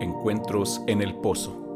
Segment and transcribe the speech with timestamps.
[0.00, 1.69] Encuentros en el Pozo.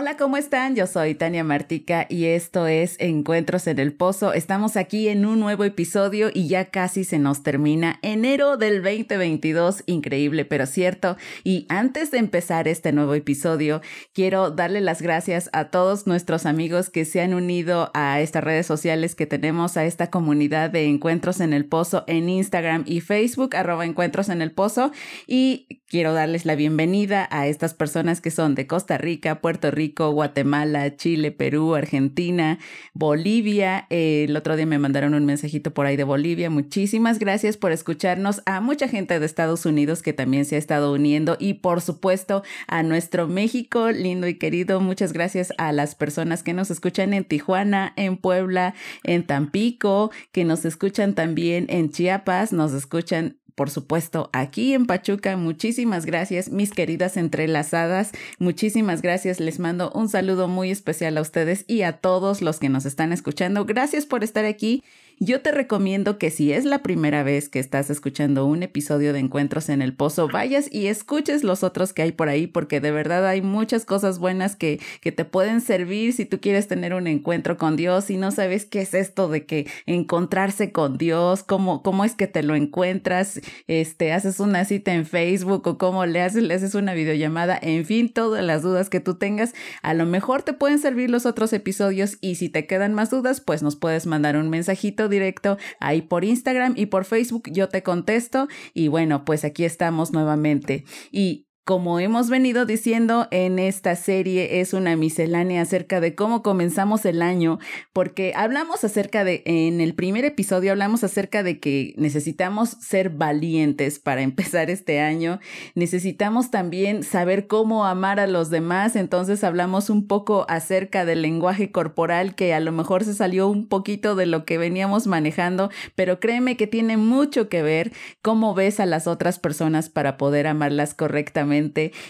[0.00, 0.76] Hola, ¿cómo están?
[0.76, 4.32] Yo soy Tania Martica y esto es Encuentros en el Pozo.
[4.32, 9.82] Estamos aquí en un nuevo episodio y ya casi se nos termina enero del 2022.
[9.86, 11.16] Increíble, pero cierto.
[11.42, 13.80] Y antes de empezar este nuevo episodio,
[14.14, 18.66] quiero darle las gracias a todos nuestros amigos que se han unido a estas redes
[18.66, 23.56] sociales que tenemos, a esta comunidad de Encuentros en el Pozo en Instagram y Facebook,
[23.56, 24.92] arroba Encuentros en el Pozo.
[25.26, 29.87] Y quiero darles la bienvenida a estas personas que son de Costa Rica, Puerto Rico,
[29.96, 32.58] Guatemala, Chile, Perú, Argentina,
[32.94, 33.86] Bolivia.
[33.90, 36.50] Eh, el otro día me mandaron un mensajito por ahí de Bolivia.
[36.50, 38.42] Muchísimas gracias por escucharnos.
[38.46, 42.42] A mucha gente de Estados Unidos que también se ha estado uniendo y por supuesto
[42.66, 44.80] a nuestro México lindo y querido.
[44.80, 48.74] Muchas gracias a las personas que nos escuchan en Tijuana, en Puebla,
[49.04, 55.36] en Tampico, que nos escuchan también en Chiapas, nos escuchan por supuesto, aquí en Pachuca.
[55.36, 58.12] Muchísimas gracias, mis queridas entrelazadas.
[58.38, 59.40] Muchísimas gracias.
[59.40, 63.12] Les mando un saludo muy especial a ustedes y a todos los que nos están
[63.12, 63.64] escuchando.
[63.64, 64.84] Gracias por estar aquí
[65.20, 69.18] yo te recomiendo que si es la primera vez que estás escuchando un episodio de
[69.18, 72.92] Encuentros en el Pozo, vayas y escuches los otros que hay por ahí, porque de
[72.92, 77.06] verdad hay muchas cosas buenas que, que te pueden servir si tú quieres tener un
[77.06, 81.82] encuentro con Dios y no sabes qué es esto de que encontrarse con Dios, cómo,
[81.82, 86.22] cómo es que te lo encuentras, este, haces una cita en Facebook o cómo le
[86.22, 90.06] haces, le haces una videollamada, en fin, todas las dudas que tú tengas, a lo
[90.06, 93.74] mejor te pueden servir los otros episodios y si te quedan más dudas, pues nos
[93.74, 97.50] puedes mandar un mensajito directo ahí por Instagram y por Facebook.
[97.50, 100.84] Yo te contesto y bueno, pues aquí estamos nuevamente.
[101.10, 107.04] Y como hemos venido diciendo en esta serie, es una miscelánea acerca de cómo comenzamos
[107.04, 107.58] el año,
[107.92, 113.98] porque hablamos acerca de, en el primer episodio hablamos acerca de que necesitamos ser valientes
[113.98, 115.40] para empezar este año,
[115.74, 121.70] necesitamos también saber cómo amar a los demás, entonces hablamos un poco acerca del lenguaje
[121.70, 126.18] corporal que a lo mejor se salió un poquito de lo que veníamos manejando, pero
[126.18, 127.92] créeme que tiene mucho que ver
[128.22, 131.57] cómo ves a las otras personas para poder amarlas correctamente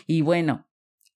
[0.07, 0.67] y bueno,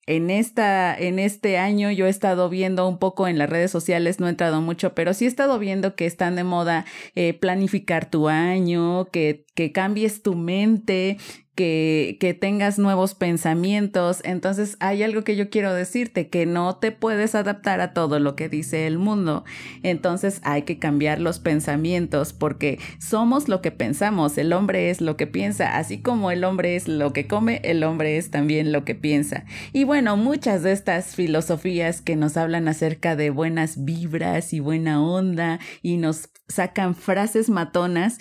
[0.07, 4.19] en, esta, en este año yo he estado viendo un poco en las redes sociales,
[4.19, 6.85] no he entrado mucho, pero sí he estado viendo que están de moda
[7.15, 11.19] eh, planificar tu año, que, que cambies tu mente,
[11.55, 14.21] que, que tengas nuevos pensamientos.
[14.25, 18.37] Entonces hay algo que yo quiero decirte, que no te puedes adaptar a todo lo
[18.37, 19.45] que dice el mundo.
[19.83, 24.39] Entonces hay que cambiar los pensamientos porque somos lo que pensamos.
[24.39, 27.85] El hombre es lo que piensa, así como el hombre es lo que come, el
[27.85, 29.45] hombre es también lo que piensa.
[29.73, 35.03] Y bueno, muchas de estas filosofías que nos hablan acerca de buenas vibras y buena
[35.03, 38.19] onda y nos sacan frases matonas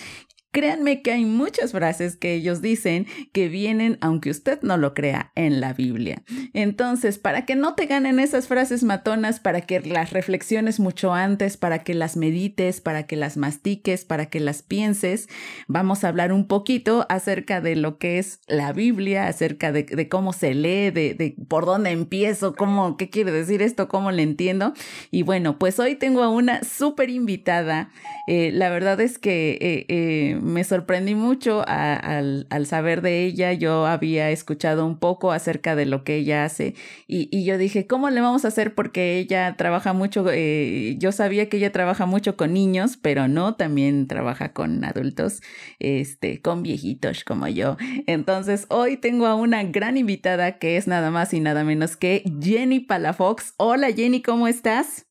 [0.51, 5.31] Créanme que hay muchas frases que ellos dicen que vienen, aunque usted no lo crea,
[5.35, 6.23] en la Biblia.
[6.53, 11.55] Entonces, para que no te ganen esas frases matonas, para que las reflexiones mucho antes,
[11.55, 15.29] para que las medites, para que las mastiques, para que las pienses,
[15.67, 20.33] vamos a hablar un poquito acerca de lo que es la Biblia, acerca de, cómo
[20.33, 24.73] se lee, de, por dónde empiezo, cómo, qué quiere decir esto, cómo le entiendo.
[25.11, 27.89] Y bueno, pues hoy tengo a una súper invitada.
[28.27, 29.57] Eh, la verdad es que...
[29.61, 33.53] Eh, eh, me sorprendí mucho al, saber de ella.
[33.53, 36.75] Yo había escuchado un poco acerca de lo que ella hace
[37.07, 38.75] y, yo dije, ¿cómo le vamos a hacer?
[38.75, 43.55] Porque ella trabaja mucho, eh, yo sabía que ella trabaja mucho con niños, pero no,
[43.55, 45.41] también trabaja con adultos,
[45.79, 47.77] este, con viejitos como yo.
[48.07, 52.23] Entonces, hoy tengo a una gran invitada que es nada más y nada menos que
[52.41, 53.53] Jenny Palafox.
[53.57, 55.10] Hola Jenny, ¿cómo estás?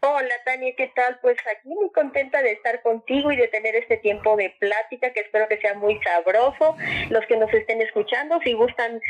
[0.00, 1.18] Hola Tania, ¿qué tal?
[1.20, 5.20] Pues aquí muy contenta de estar contigo y de tener este tiempo de plática que
[5.20, 6.76] espero que sea muy sabroso.
[7.10, 9.00] Los que nos estén escuchando, si gustan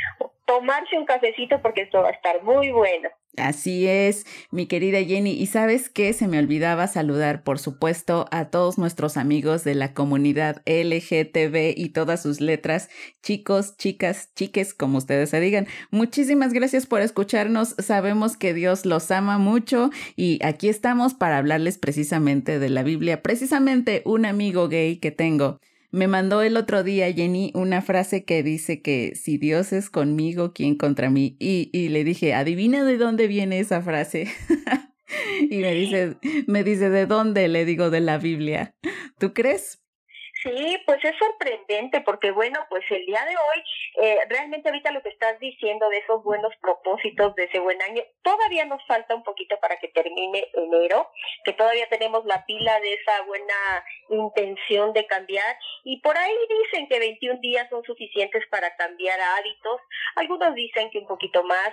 [0.46, 3.08] tomarse un cafecito porque esto va a estar muy bueno.
[3.36, 5.32] Así es, mi querida Jenny.
[5.32, 9.92] Y sabes qué, se me olvidaba saludar, por supuesto, a todos nuestros amigos de la
[9.92, 12.88] comunidad LGTB y todas sus letras,
[13.22, 15.66] chicos, chicas, chiques, como ustedes se digan.
[15.90, 17.74] Muchísimas gracias por escucharnos.
[17.78, 23.20] Sabemos que Dios los ama mucho y aquí estamos para hablarles precisamente de la Biblia.
[23.20, 25.60] Precisamente un amigo gay que tengo
[25.90, 30.52] me mandó el otro día, Jenny, una frase que dice que si Dios es conmigo,
[30.52, 31.36] ¿quién contra mí?
[31.38, 34.28] Y, y le dije, adivina de dónde viene esa frase.
[35.50, 36.16] y me dice,
[36.46, 37.48] me dice, ¿de dónde?
[37.48, 38.74] Le digo, de la Biblia.
[39.18, 39.82] ¿Tú crees?
[40.42, 43.64] Sí, pues es sorprendente porque bueno, pues el día de hoy,
[44.02, 48.02] eh, realmente ahorita lo que estás diciendo de esos buenos propósitos, de ese buen año,
[48.22, 51.10] todavía nos falta un poquito para que termine enero,
[51.44, 55.56] que todavía tenemos la pila de esa buena intención de cambiar.
[55.84, 59.80] Y por ahí dicen que 21 días son suficientes para cambiar hábitos,
[60.16, 61.72] algunos dicen que un poquito más,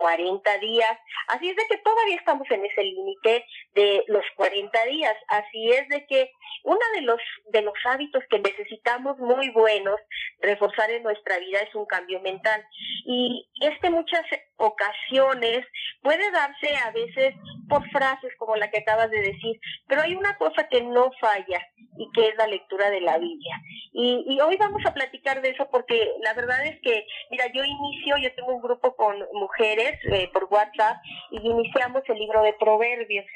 [0.00, 0.98] 40 días.
[1.28, 3.44] Así es de que todavía estamos en ese límite
[3.74, 5.14] de los 40 días.
[5.28, 6.32] Así es de que
[6.64, 7.20] uno de los,
[7.52, 10.00] de los hábitos que necesitamos muy buenos
[10.40, 12.64] reforzar en nuestra vida es un cambio mental.
[13.04, 14.24] Y este muchas
[14.60, 15.66] ocasiones
[16.02, 17.34] puede darse a veces
[17.68, 19.58] por frases como la que acabas de decir,
[19.88, 21.60] pero hay una cosa que no falla
[21.96, 23.56] y que es la lectura de la Biblia.
[23.92, 27.64] Y, y hoy vamos a platicar de eso porque la verdad es que, mira, yo
[27.64, 30.98] inicio, yo tengo un grupo con mujeres eh, por WhatsApp
[31.30, 33.26] y iniciamos el libro de Proverbios.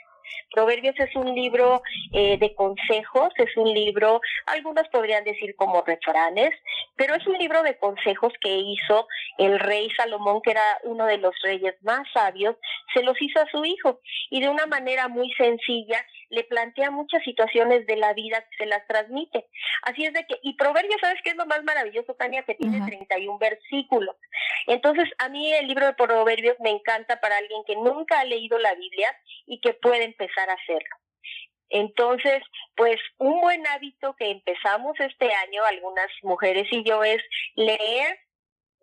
[0.53, 1.83] Proverbios es un libro
[2.13, 6.51] eh, de consejos, es un libro, algunos podrían decir como refranes,
[6.97, 9.07] pero es un libro de consejos que hizo
[9.39, 12.57] el rey Salomón, que era uno de los reyes más sabios,
[12.93, 14.01] se los hizo a su hijo.
[14.31, 18.67] Y de una manera muy sencilla le plantea muchas situaciones de la vida que se
[18.67, 19.47] las transmite.
[19.83, 22.43] Así es de que, y Proverbios, ¿sabes qué es lo más maravilloso, Tania?
[22.43, 24.17] Que tiene 31 versículos.
[24.67, 28.59] Entonces, a mí el libro de Proverbios me encanta para alguien que nunca ha leído
[28.59, 29.09] la Biblia
[29.47, 30.97] y que puede empezar a hacerlo.
[31.71, 32.43] Entonces,
[32.77, 37.23] pues un buen hábito que empezamos este año, algunas mujeres y yo, es
[37.57, 38.19] leer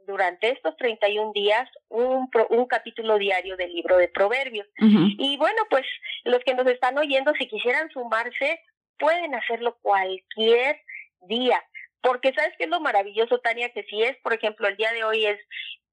[0.08, 4.68] durante estos 31 días un, un capítulo diario del libro de Proverbios.
[4.78, 5.86] Y bueno, pues
[6.24, 8.60] los que nos están oyendo, si quisieran sumarse,
[8.98, 10.82] pueden hacerlo cualquier
[11.28, 11.64] día.
[12.02, 15.04] Porque sabes qué es lo maravilloso, Tania, que si es, por ejemplo, el día de
[15.04, 15.40] hoy es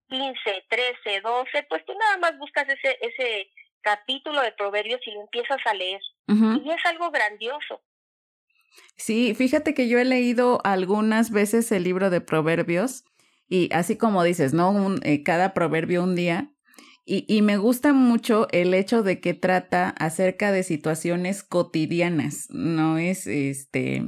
[0.09, 0.37] 15,
[0.69, 3.51] 13, 12, pues tú nada más buscas ese, ese
[3.83, 6.01] capítulo de Proverbios y lo empiezas a leer.
[6.29, 7.83] Y es algo grandioso.
[8.97, 13.05] Sí, fíjate que yo he leído algunas veces el libro de Proverbios
[13.49, 14.71] y así como dices, ¿no?
[14.71, 16.53] Un, eh, cada proverbio un día.
[17.05, 22.99] Y, y, me gusta mucho el hecho de que trata acerca de situaciones cotidianas, no
[22.99, 24.05] es este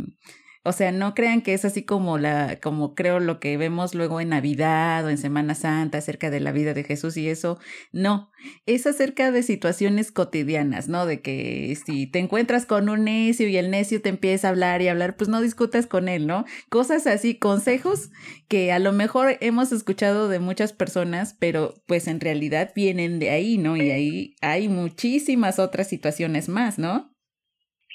[0.62, 4.20] o sea, no crean que es así como la, como creo lo que vemos luego
[4.20, 7.58] en Navidad o en Semana Santa acerca de la vida de Jesús y eso.
[7.92, 8.30] No,
[8.66, 11.06] es acerca de situaciones cotidianas, ¿no?
[11.06, 14.82] De que si te encuentras con un necio y el necio te empieza a hablar
[14.82, 16.44] y hablar, pues no discutas con él, ¿no?
[16.68, 18.10] Cosas así, consejos
[18.46, 23.30] que a lo mejor hemos escuchado de muchas personas, pero pues en realidad vienen de
[23.30, 23.78] ahí, ¿no?
[23.78, 27.10] Y ahí hay muchísimas otras situaciones más, ¿no?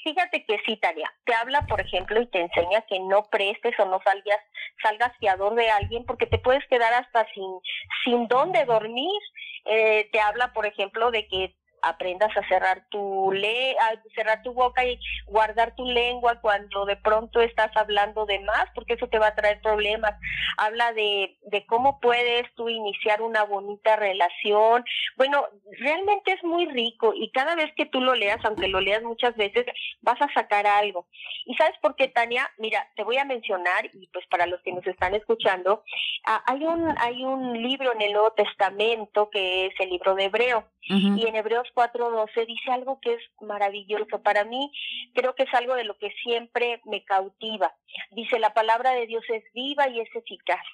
[0.06, 3.86] Fíjate que sí, Tania, te habla, por ejemplo, y te enseña que no prestes o
[3.86, 4.38] no salgas,
[4.80, 7.58] salgas fiador de alguien porque te puedes quedar hasta sin,
[8.04, 9.20] sin dónde dormir.
[9.64, 11.56] Eh, te habla, por ejemplo, de que
[11.88, 16.96] aprendas a cerrar tu le a cerrar tu boca y guardar tu lengua cuando de
[16.96, 20.14] pronto estás hablando de más, porque eso te va a traer problemas.
[20.58, 24.84] Habla de, de cómo puedes tú iniciar una bonita relación.
[25.16, 25.46] Bueno,
[25.78, 29.36] realmente es muy rico y cada vez que tú lo leas, aunque lo leas muchas
[29.36, 29.66] veces,
[30.00, 31.06] vas a sacar algo.
[31.44, 32.50] ¿Y sabes por qué, Tania?
[32.58, 35.82] Mira, te voy a mencionar, y pues para los que nos están escuchando,
[36.26, 40.24] ah, hay, un, hay un libro en el Nuevo Testamento que es el libro de
[40.24, 40.64] Hebreo.
[40.88, 44.22] Y en Hebreos 4.12 dice algo que es maravilloso.
[44.22, 44.72] Para mí
[45.14, 47.76] creo que es algo de lo que siempre me cautiva.
[48.10, 50.64] Dice, la palabra de Dios es viva y es eficaz.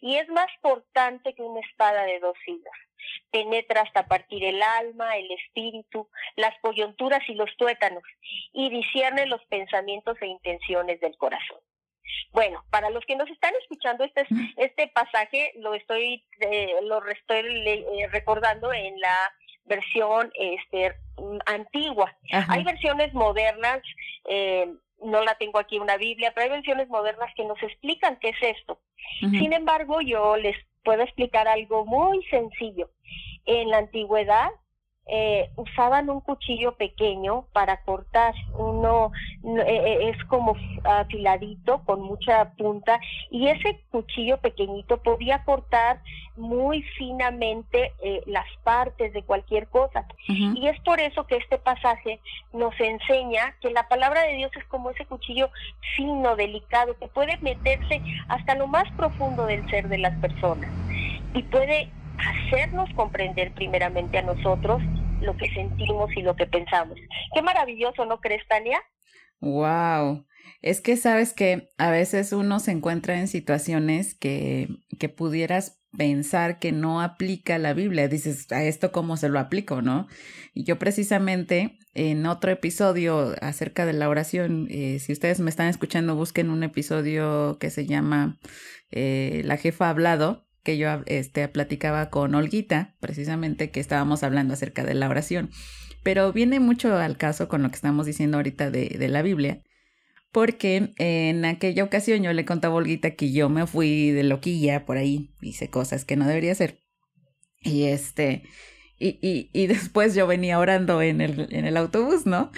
[0.00, 2.74] Y es más cortante que una espada de dos hilos.
[3.30, 8.02] Penetra hasta partir el alma, el espíritu, las coyunturas y los tuétanos,
[8.52, 11.60] y discierne los pensamientos e intenciones del corazón.
[12.32, 17.46] Bueno, para los que nos están escuchando, este, este pasaje lo estoy, eh, lo estoy
[17.66, 19.32] eh, recordando en la
[19.68, 20.94] versión este,
[21.46, 22.16] antigua.
[22.48, 23.80] Hay versiones modernas,
[24.28, 24.72] eh,
[25.02, 28.56] no la tengo aquí una Biblia, pero hay versiones modernas que nos explican qué es
[28.56, 28.80] esto.
[29.20, 32.90] Sin embargo, yo les puedo explicar algo muy sencillo.
[33.46, 34.50] En la antigüedad,
[35.10, 38.34] eh, usaban un cuchillo pequeño para cortar.
[38.58, 39.10] Uno
[39.42, 43.00] eh, eh, es como afiladito con mucha punta
[43.30, 46.02] y ese cuchillo pequeñito podía cortar
[46.36, 47.92] muy finamente
[48.26, 50.06] las partes de cualquier cosa.
[50.28, 52.20] Y es por eso que este pasaje
[52.52, 55.50] nos enseña que la palabra de Dios es como ese cuchillo
[55.96, 60.70] fino, delicado, que puede meterse hasta lo más profundo del ser de las personas
[61.34, 64.82] y puede hacernos comprender primeramente a nosotros
[65.20, 66.98] lo que sentimos y lo que pensamos.
[67.34, 68.80] Qué maravilloso, ¿no crees, Tania?
[69.40, 70.26] Wow.
[70.60, 76.58] Es que sabes que a veces uno se encuentra en situaciones que, que pudieras pensar
[76.58, 78.08] que no aplica la Biblia.
[78.08, 80.06] Dices, ¿a esto cómo se lo aplico, no?
[80.54, 85.68] Y yo precisamente en otro episodio acerca de la oración, eh, si ustedes me están
[85.68, 88.38] escuchando, busquen un episodio que se llama
[88.90, 94.54] eh, La jefa ha hablado, que yo este, platicaba con Olguita, precisamente que estábamos hablando
[94.54, 95.50] acerca de la oración.
[96.02, 99.62] Pero viene mucho al caso con lo que estamos diciendo ahorita de, de la Biblia
[100.32, 104.84] porque en aquella ocasión yo le contaba a Olguita que yo me fui de loquilla
[104.84, 106.78] por ahí, hice cosas que no debería hacer.
[107.62, 108.42] Y este,
[108.98, 112.50] y, y, y después yo venía orando en el, en el autobús, ¿no?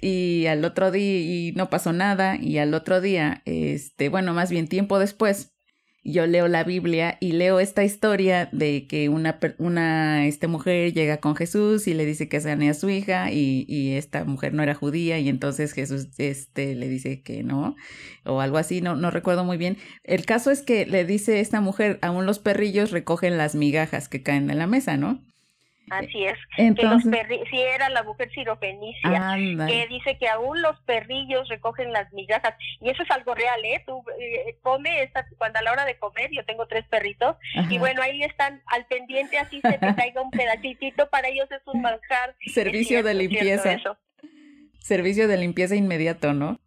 [0.00, 4.68] Y al otro día, no pasó nada, y al otro día, este, bueno, más bien
[4.68, 5.55] tiempo después,
[6.06, 11.18] yo leo la Biblia y leo esta historia de que una, una este, mujer llega
[11.18, 14.62] con Jesús y le dice que sane a su hija y, y, esta mujer no
[14.62, 17.76] era judía y entonces Jesús este, le dice que no
[18.24, 19.78] o algo así, no, no recuerdo muy bien.
[20.04, 24.22] El caso es que le dice esta mujer, aún los perrillos recogen las migajas que
[24.22, 25.22] caen en la mesa, ¿no?
[25.90, 29.36] Así es, Entonces, que los si era la mujer sirofenicia,
[29.68, 33.82] que dice que aún los perrillos recogen las migajas, y eso es algo real, ¿eh?
[33.86, 37.36] Tú eh, come, esta, cuando a la hora de comer, yo tengo tres perritos,
[37.70, 41.62] y bueno, ahí están al pendiente, así se te caiga un pedacitito, para ellos es
[41.66, 42.34] un manjar.
[42.52, 43.78] Servicio de limpieza.
[44.80, 46.60] Servicio de limpieza inmediato, ¿no?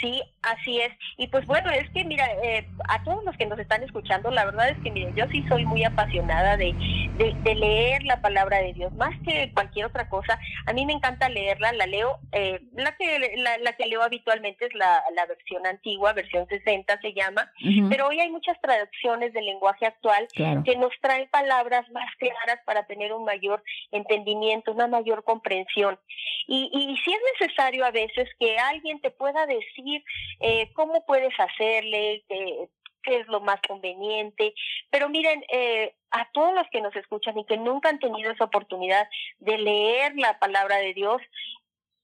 [0.00, 0.92] Sí, así es.
[1.16, 4.44] Y pues bueno, es que mira, eh, a todos los que nos están escuchando, la
[4.44, 6.74] verdad es que miren, yo sí soy muy apasionada de,
[7.18, 10.38] de, leer la palabra de Dios, más que cualquier otra cosa.
[10.66, 14.74] A mí me encanta leerla, la leo, eh, la, que, la, que leo habitualmente es
[14.74, 17.50] la, la versión antigua, versión 60 se llama,
[17.88, 22.86] pero hoy hay muchas traducciones del lenguaje actual que nos traen palabras más claras para
[22.86, 25.98] tener un mayor entendimiento, una mayor comprensión.
[26.46, 30.04] Y, y si es necesario a veces que alguien te pueda decir,
[30.40, 32.68] eh, cómo puedes hacerle, qué,
[33.04, 34.54] es lo más conveniente.
[34.90, 38.44] Pero miren, eh, a todos los que nos escuchan y que nunca han tenido esa
[38.44, 41.22] oportunidad de leer la palabra de Dios,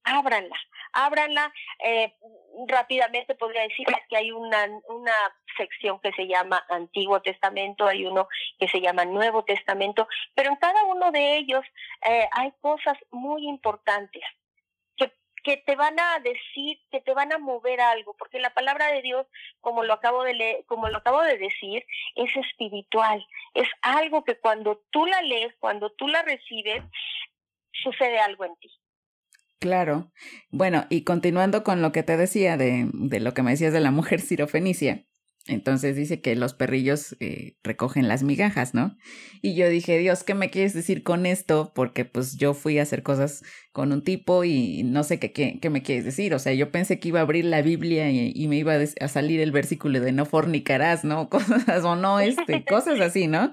[0.04, 0.56] ábranla,
[0.92, 1.52] ábranla.
[1.84, 2.14] Eh,
[2.68, 5.14] rápidamente podría decirles que hay una, una
[5.56, 10.56] sección que se llama Antiguo Testamento, hay uno que se llama Nuevo Testamento, pero en
[10.56, 11.64] cada uno de ellos
[12.32, 14.22] hay cosas muy importantes
[15.42, 19.02] que te van a decir, que te van a mover algo, porque la palabra de
[19.02, 19.26] Dios,
[19.60, 21.84] como lo acabo de leer, como lo acabo de decir,
[22.16, 26.82] es espiritual, es algo que cuando tú la lees, cuando tú la recibes,
[27.72, 28.70] sucede algo en ti.
[29.58, 30.10] Claro.
[30.50, 33.80] Bueno, y continuando con lo que te decía de, de lo que me decías de
[33.80, 35.04] la mujer sirofenicia,
[35.48, 38.96] entonces dice que los perrillos eh, recogen las migajas, ¿no?
[39.40, 41.72] Y yo dije, Dios, ¿qué me quieres decir con esto?
[41.74, 45.70] Porque pues yo fui a hacer cosas con un tipo y no sé qué, qué,
[45.70, 46.32] me quieres decir.
[46.34, 49.40] O sea, yo pensé que iba a abrir la Biblia y, me iba a, salir
[49.40, 51.28] el versículo de no fornicarás, ¿no?
[51.30, 53.52] Cosas o no, este, cosas así, ¿no?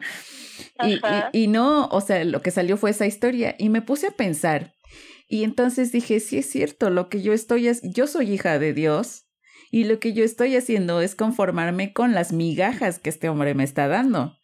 [0.83, 4.07] Y, y, y no, o sea, lo que salió fue esa historia y me puse
[4.07, 4.75] a pensar.
[5.27, 8.73] Y entonces dije, sí es cierto, lo que yo estoy es, yo soy hija de
[8.73, 9.28] Dios
[9.71, 13.63] y lo que yo estoy haciendo es conformarme con las migajas que este hombre me
[13.63, 14.37] está dando.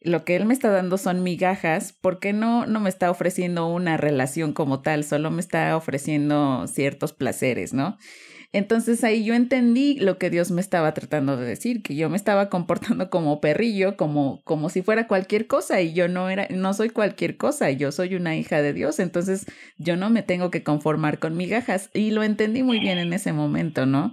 [0.00, 3.96] Lo que él me está dando son migajas porque no, no me está ofreciendo una
[3.96, 7.96] relación como tal, solo me está ofreciendo ciertos placeres, ¿no?
[8.52, 12.16] Entonces ahí yo entendí lo que Dios me estaba tratando de decir, que yo me
[12.16, 16.72] estaba comportando como perrillo, como, como si fuera cualquier cosa, y yo no era, no
[16.72, 19.46] soy cualquier cosa, yo soy una hija de Dios, entonces
[19.76, 23.32] yo no me tengo que conformar con migajas, y lo entendí muy bien en ese
[23.32, 24.12] momento, ¿no?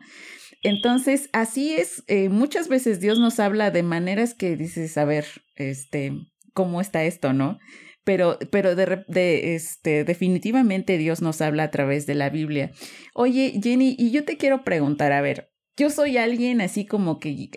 [0.64, 5.26] Entonces, así es, eh, muchas veces Dios nos habla de maneras que dices, a ver,
[5.56, 6.14] este,
[6.54, 7.60] ¿cómo está esto, no?
[8.06, 12.72] Pero, pero de, este, definitivamente Dios nos habla a través de la Biblia.
[13.14, 17.50] Oye, Jenny, y yo te quiero preguntar, a ver, yo soy alguien así como que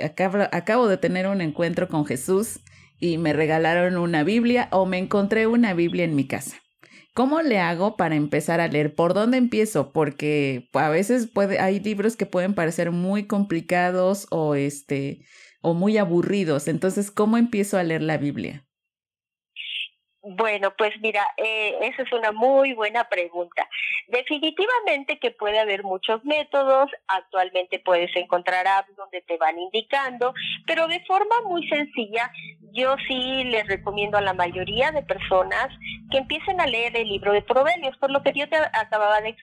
[0.53, 2.61] acabo de tener un encuentro con Jesús
[2.99, 6.57] y me regalaron una Biblia o me encontré una Biblia en mi casa.
[7.17, 8.95] ¿Cómo le hago para empezar a leer?
[8.95, 9.91] ¿Por dónde empiezo?
[9.91, 15.25] Porque a veces puede, hay libros que pueden parecer muy complicados o este
[15.63, 16.69] o muy aburridos.
[16.69, 18.66] Entonces, ¿cómo empiezo a leer la Biblia?
[20.29, 23.69] Bueno, pues mira, eh, esa es una muy buena pregunta.
[24.09, 30.35] Definitivamente que puede haber muchos métodos, actualmente puedes encontrar apps donde te van indicando,
[30.67, 32.29] pero de forma muy sencilla,
[32.73, 35.69] yo sí les recomiendo a la mayoría de personas
[36.11, 39.37] que empiecen a leer el libro de Proverbios, por lo que yo te acababa de,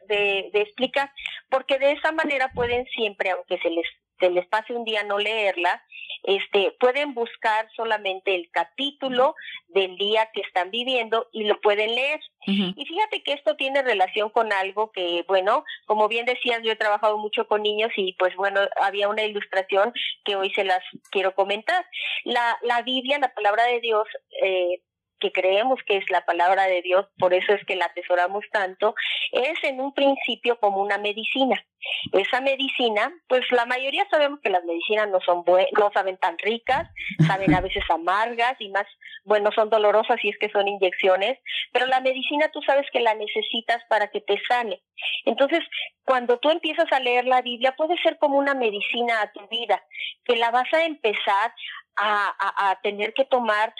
[0.51, 1.13] de explicar,
[1.49, 3.85] porque de esa manera pueden siempre, aunque se les
[4.23, 5.81] este, les pase un día no leerla,
[6.23, 9.35] este, pueden buscar solamente el capítulo
[9.67, 12.19] del día que están viviendo y lo pueden leer.
[12.45, 16.75] Y fíjate que esto tiene relación con algo que, bueno, como bien decías, yo he
[16.75, 19.93] trabajado mucho con niños y pues bueno, había una ilustración
[20.25, 21.85] que hoy se las quiero comentar.
[22.25, 24.07] La, la Biblia, la palabra de Dios,
[24.41, 24.81] eh,
[25.23, 28.93] que creemos que es la palabra de Dios, por eso es que la atesoramos tanto,
[29.31, 31.63] es en un principio como una medicina.
[32.11, 35.45] Esa medicina, pues la mayoría sabemos que las medicinas no son
[35.77, 36.89] no saben tan ricas,
[37.25, 38.85] saben a veces amargas y más,
[39.23, 41.39] bueno, son dolorosas si es que son inyecciones,
[41.71, 44.81] pero la medicina tú sabes que la necesitas para que te sane.
[45.25, 45.59] Entonces,
[46.03, 49.81] cuando tú empiezas a leer la Biblia, puede ser como una medicina a tu vida,
[50.25, 51.53] que la vas a empezar
[51.95, 53.73] a, a tener que tomar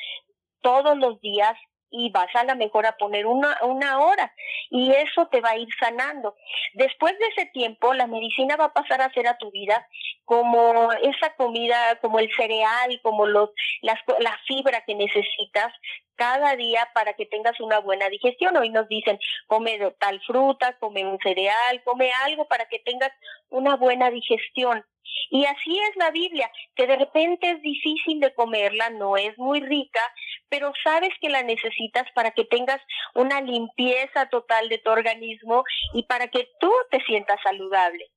[0.64, 1.56] todos los días
[1.94, 4.34] y vas a la mejor a poner una, una hora
[4.72, 6.36] y eso te va a ir sanando.
[6.74, 9.88] Después de ese tiempo, la medicina va a pasar a ser a tu vida
[10.26, 13.52] como esa comida, como el cereal, como los,
[13.84, 15.72] las, la fibra que necesitas
[16.16, 18.58] cada día para que tengas una buena digestión.
[18.58, 23.12] Hoy nos dicen, come tal fruta, come un cereal, come algo para que tengas
[23.50, 24.84] una buena digestión.
[25.30, 29.62] Y así es la Biblia, que de repente es difícil de comerla, no es muy
[29.62, 30.02] rica,
[30.50, 32.82] pero sabes que la necesitas para que tengas
[33.16, 38.12] una limpieza total de tu organismo y para que tú te sientas saludable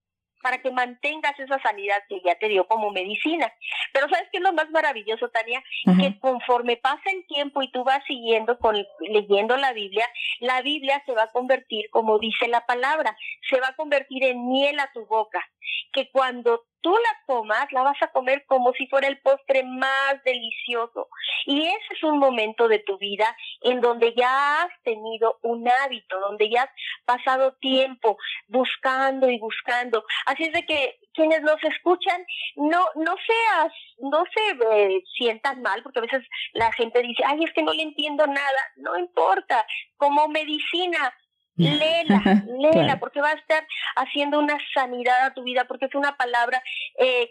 [0.47, 3.53] para que mantengas esa sanidad que ya te dio como medicina.
[3.93, 5.61] Pero ¿sabes qué es lo más maravilloso, Tania?
[6.01, 11.03] Que conforme pasa el tiempo y tú vas siguiendo con leyendo la Biblia, la Biblia
[11.05, 13.17] se va a convertir, como dice la palabra,
[13.51, 15.45] se va a convertir en miel a tu boca,
[15.93, 20.23] que cuando tú la comas, la vas a comer como si fuera el postre más
[20.25, 21.09] delicioso.
[21.45, 26.21] Y ese es un momento de tu vida en donde ya has tenido un hábito,
[26.21, 26.71] donde ya has
[27.05, 28.17] pasado tiempo
[28.47, 30.05] buscando y buscando.
[30.27, 32.25] Así es de que quienes nos escuchan
[32.55, 37.43] no no seas no se eh, sientan mal porque a veces la gente dice ay
[37.43, 39.67] es que no le entiendo nada no importa
[39.97, 41.13] como medicina
[41.57, 46.17] Léela, léela, porque va a estar haciendo una sanidad a tu vida, porque es una
[46.17, 46.63] palabra
[46.99, 47.31] eh,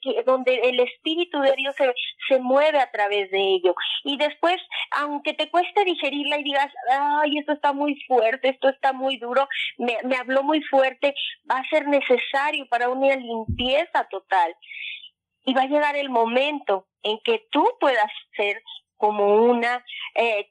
[0.00, 1.92] que, donde el Espíritu de Dios se,
[2.28, 3.74] se mueve a través de ello.
[4.04, 4.60] Y después,
[4.92, 9.48] aunque te cueste digerirla y digas, ay, esto está muy fuerte, esto está muy duro,
[9.78, 11.14] me, me habló muy fuerte,
[11.50, 14.54] va a ser necesario para una limpieza total.
[15.46, 18.62] Y va a llegar el momento en que tú puedas ser
[18.96, 20.48] como una, eh,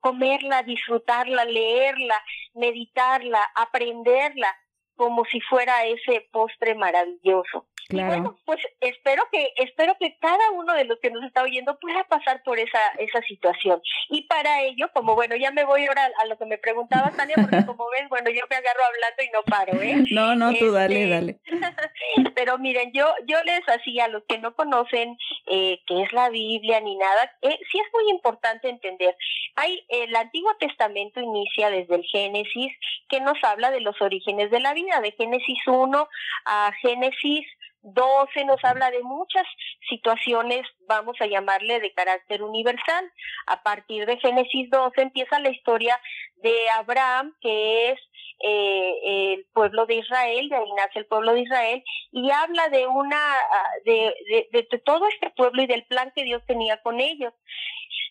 [0.00, 2.22] comerla, disfrutarla, leerla,
[2.54, 4.54] meditarla, aprenderla,
[4.96, 7.66] como si fuera ese postre maravilloso.
[7.88, 8.08] Claro.
[8.08, 12.02] bueno, pues espero que espero que cada uno de los que nos está oyendo pueda
[12.04, 13.82] pasar por esa esa situación.
[14.08, 17.34] Y para ello, como bueno, ya me voy ahora a, lo que me preguntaba Tania,
[17.36, 20.04] porque como ves, bueno, yo me agarro hablando y no paro, ¿eh?
[20.10, 21.38] No, no, tú dale, este, dale.
[22.34, 26.30] Pero miren, yo yo les hacía a los que no conocen eh, qué es la
[26.30, 29.14] Biblia ni nada, eh, sí es muy importante entender.
[29.56, 32.72] Hay el Antiguo Testamento inicia desde el Génesis
[33.08, 36.08] que nos habla de los orígenes de la de Génesis 1
[36.46, 37.46] a Génesis
[37.82, 39.46] 12 nos habla de muchas
[39.88, 43.12] situaciones, vamos a llamarle de carácter universal.
[43.46, 46.00] A partir de Génesis 12 empieza la historia
[46.36, 48.00] de Abraham, que es
[48.40, 52.86] eh, el pueblo de Israel, de ahí nace el pueblo de Israel, y habla de
[52.86, 54.14] una, ah, de,
[54.50, 57.34] de, de, todo este pueblo y del plan que Dios tenía con ellos.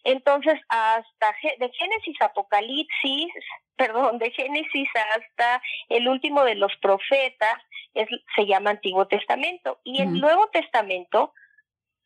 [0.03, 3.31] Entonces, hasta de Génesis Apocalipsis,
[3.75, 7.57] perdón, de Génesis hasta el último de los profetas,
[7.93, 9.79] es, se llama Antiguo Testamento.
[9.83, 11.33] Y el Nuevo Testamento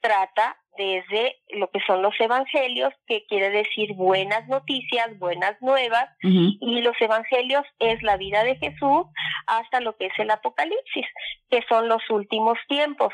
[0.02, 6.82] trata desde lo que son los evangelios, que quiere decir buenas noticias, buenas nuevas, y
[6.82, 9.08] los evangelios es la vida de Jesús
[9.48, 11.08] hasta lo que es el Apocalipsis,
[11.50, 13.12] que son los últimos tiempos.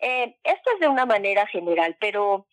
[0.00, 2.48] Eh, esto es de una manera general, pero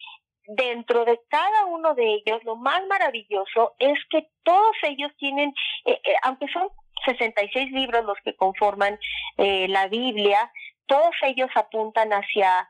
[0.50, 5.54] dentro de cada uno de ellos, lo más maravilloso es que todos ellos tienen,
[5.86, 6.70] eh, eh, aunque son
[7.06, 8.98] 66 libros los que conforman
[9.38, 10.52] eh, la Biblia,
[10.88, 12.68] todos ellos apuntan hacia,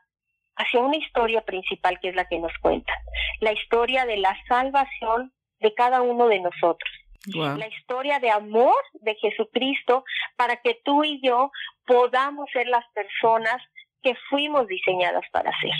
[0.56, 2.92] hacia una historia principal que es la que nos cuenta,
[3.40, 6.90] la historia de la salvación de cada uno de nosotros.
[7.36, 10.04] La historia de amor de Jesucristo
[10.36, 11.50] para que tú y yo
[11.86, 13.62] podamos ser las personas
[14.02, 15.72] que fuimos diseñadas para ser.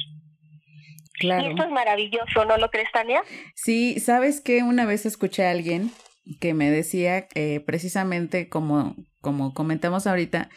[1.21, 3.23] Y esto es maravilloso, ¿no lo crees, Tania?
[3.55, 5.91] Sí, sabes que una vez escuché a alguien
[6.41, 10.51] que me decía eh, precisamente como, como comentamos ahorita,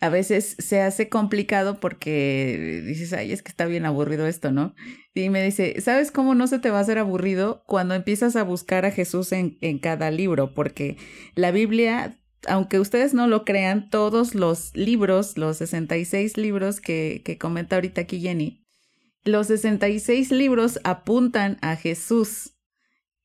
[0.00, 4.74] a veces se hace complicado porque dices, ay, es que está bien aburrido esto, ¿no?
[5.14, 8.42] Y me dice, ¿sabes cómo no se te va a hacer aburrido cuando empiezas a
[8.42, 10.54] buscar a Jesús en, en cada libro?
[10.54, 10.96] Porque
[11.34, 17.38] la Biblia aunque ustedes no lo crean, todos los libros, los 66 libros que, que
[17.38, 18.66] comenta ahorita aquí Jenny,
[19.24, 22.56] los 66 libros apuntan a Jesús.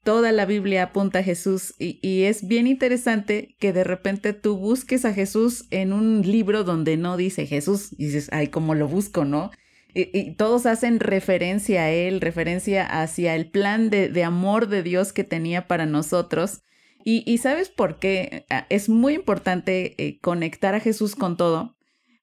[0.04, 5.04] Toda la Biblia apunta a Jesús y, es bien interesante que de repente tú busques
[5.04, 9.26] a Jesús en un libro donde no dice Jesús y dices, ay, ¿cómo lo busco,
[9.26, 9.50] no?
[9.96, 15.24] Y, todos hacen referencia a Él, referencia hacia el plan de, amor de Dios que
[15.24, 16.62] tenía para nosotros.
[17.04, 18.46] Y, ¿sabes por qué?
[18.70, 21.75] Es muy importante eh, conectar a Jesús con todo,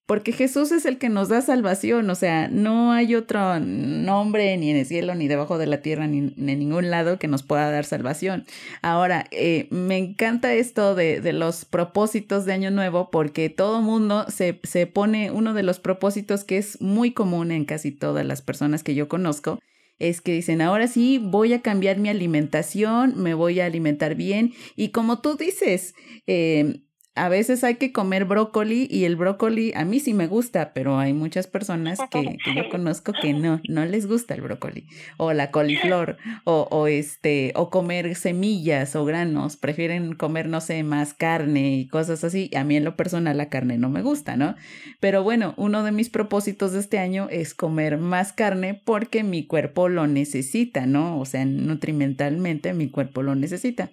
[0.07, 4.71] porque Jesús es el que nos da salvación, o sea, no hay otro nombre ni
[4.71, 7.71] en el cielo, ni debajo de la tierra, ni en ningún lado que nos pueda
[7.71, 8.45] dar salvación.
[8.83, 14.27] Ahora, eh, me encanta esto de, de, los propósitos de Año Nuevo, porque todo mundo
[14.29, 18.43] se, se pone uno de los propósitos que es muy común en casi todas las
[18.43, 19.61] personas que yo conozco,
[19.99, 24.53] es que dicen, ahora sí, voy a cambiar mi alimentación, me voy a alimentar bien.
[24.75, 25.95] Y como tú dices,
[26.27, 26.83] eh,
[27.15, 30.99] a veces hay que comer brócoli y el brócoli a mí sí me gusta, pero
[30.99, 34.87] hay muchas personas que, que yo conozco que no, no les gusta el brócoli
[35.19, 40.83] o la coliflor o, o este o comer semillas o granos, prefieren comer no sé
[40.85, 42.51] más carne y cosas así.
[42.57, 44.55] A mí en lo personal la carne no me gusta, ¿no?
[45.01, 49.47] Pero bueno, uno de mis propósitos de este año es comer más carne porque mi
[49.47, 51.19] cuerpo lo necesita, ¿no?
[51.19, 53.91] O sea, nutrimentalmente mi cuerpo lo necesita.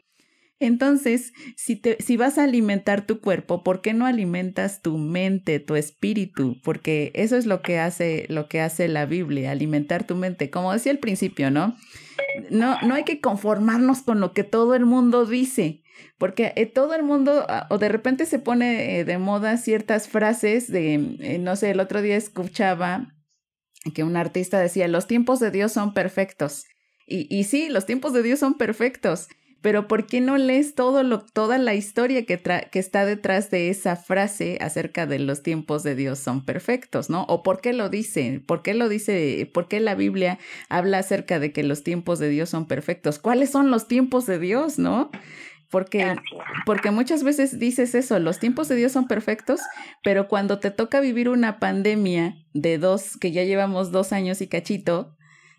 [0.59, 5.59] Entonces, si, te, si vas a alimentar tu cuerpo, ¿por qué no alimentas tu mente,
[5.59, 6.57] tu espíritu?
[6.63, 10.49] Porque eso es lo que hace, lo que hace la Biblia, alimentar tu mente.
[10.49, 11.77] Como decía al principio, ¿no?
[12.49, 15.81] No, no hay que conformarnos con lo que todo el mundo dice,
[16.17, 20.09] porque eh, todo el mundo, ah, o de repente se pone eh, de moda ciertas
[20.09, 23.13] frases de, eh, no sé, el otro día escuchaba
[23.95, 26.65] que un artista decía, los tiempos de Dios son perfectos.
[27.07, 29.29] Y, y sí, los tiempos de Dios son perfectos,
[29.61, 33.69] pero ¿por qué no lees todo lo, toda la historia que, que está detrás de
[33.69, 37.23] esa frase acerca de los tiempos de Dios son perfectos, ¿no?
[37.23, 38.41] ¿O por qué lo dice?
[38.45, 39.49] ¿Por qué lo dice?
[39.53, 43.19] ¿Por qué la Biblia habla acerca de que los tiempos de Dios son perfectos?
[43.19, 45.11] ¿Cuáles son los tiempos de Dios, no?
[45.69, 46.15] Porque,
[46.65, 49.59] porque muchas veces dices eso, los tiempos de Dios son perfectos,
[50.03, 54.47] pero cuando te toca vivir una pandemia de dos, que ya llevamos dos años y
[54.47, 55.15] cachito,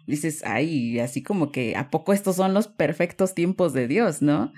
[0.07, 4.53] dices, ay, así como que a poco estos son los perfectos tiempos de Dios, ¿no?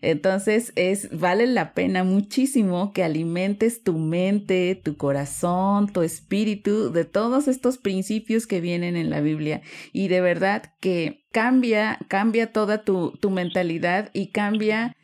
[0.00, 7.04] Entonces es vale la pena muchísimo que alimentes tu mente, tu corazón, tu espíritu de
[7.04, 12.84] todos estos principios que vienen en la Biblia y de verdad que cambia cambia toda
[12.84, 14.96] tu tu mentalidad y cambia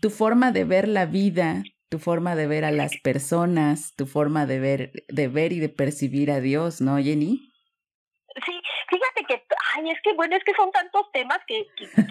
[0.00, 4.46] tu forma de ver la vida, tu forma de ver a las personas, tu forma
[4.46, 7.50] de ver de ver y de percibir a Dios, ¿no, Jenny?
[9.74, 11.66] Ay, es que bueno, es que son tantos temas que,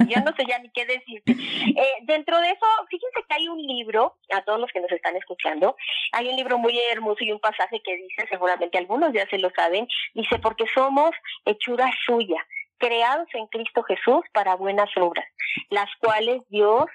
[0.08, 1.32] ya no sé ya ni qué decirte.
[1.32, 5.16] Eh, dentro de eso, fíjense que hay un libro, a todos los que nos están
[5.16, 5.76] escuchando,
[6.12, 9.50] hay un libro muy hermoso y un pasaje que dice, seguramente algunos ya se lo
[9.52, 11.12] saben, dice, porque somos
[11.46, 12.46] hechura suya,
[12.78, 15.26] creados en Cristo Jesús para buenas obras,
[15.70, 16.86] las cuales Dios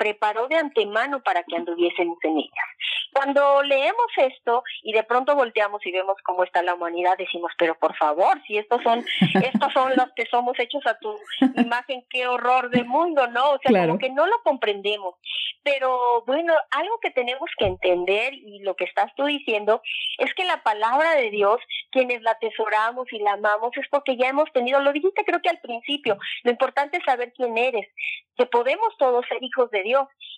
[0.00, 2.68] preparó de antemano para que anduviésemos en ellas.
[3.12, 7.78] Cuando leemos esto y de pronto volteamos y vemos cómo está la humanidad, decimos, pero
[7.78, 9.04] por favor, si estos son,
[9.44, 11.14] estos son los que somos hechos a tu
[11.54, 13.50] imagen, qué horror de mundo, ¿no?
[13.50, 15.16] O sea, como que no lo comprendemos.
[15.62, 19.82] Pero bueno, algo que tenemos que entender y lo que estás tú diciendo
[20.16, 21.58] es que la palabra de Dios,
[21.90, 25.50] quienes la atesoramos y la amamos, es porque ya hemos tenido, lo dijiste creo que
[25.50, 27.86] al principio, lo importante es saber quién eres,
[28.38, 29.89] que podemos todos ser hijos de Dios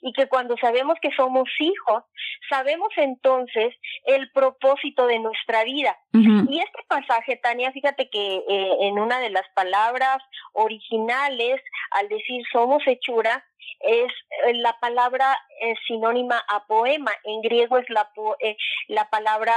[0.03, 2.03] y que cuando sabemos que somos hijos,
[2.51, 5.97] sabemos entonces el propósito de nuestra vida.
[6.13, 10.19] Y este pasaje, Tania, fíjate que eh, en una de las palabras
[10.53, 11.61] originales,
[11.93, 13.45] al decir somos hechura,
[13.81, 14.13] es
[14.47, 17.13] eh, la palabra es sinónima a poema.
[17.23, 18.11] En griego es la,
[18.41, 18.57] eh,
[18.89, 19.55] la palabra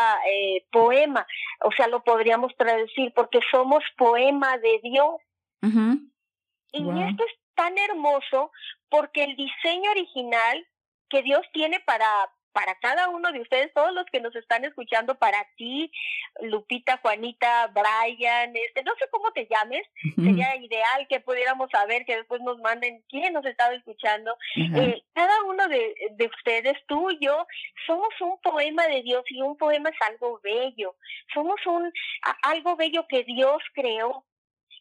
[0.72, 1.26] poema.
[1.62, 5.16] O sea, lo podríamos traducir porque somos poema de Dios.
[6.72, 8.52] Y esto es tan hermoso
[8.90, 10.68] porque el diseño original
[11.10, 12.08] que Dios tiene para
[12.56, 15.92] para cada uno de ustedes, todos los que nos están escuchando, para ti,
[16.40, 19.82] Lupita, Juanita, Brian, este, no sé cómo te llames,
[20.16, 24.38] sería ideal que pudiéramos saber, que después nos manden quién nos estaba escuchando.
[24.56, 27.46] Eh, cada uno de, de ustedes, tú y yo,
[27.86, 30.96] somos un poema de Dios y un poema es algo bello.
[31.34, 31.92] Somos un
[32.42, 34.24] algo bello que Dios creó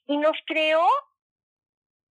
[0.07, 0.87] y nos creó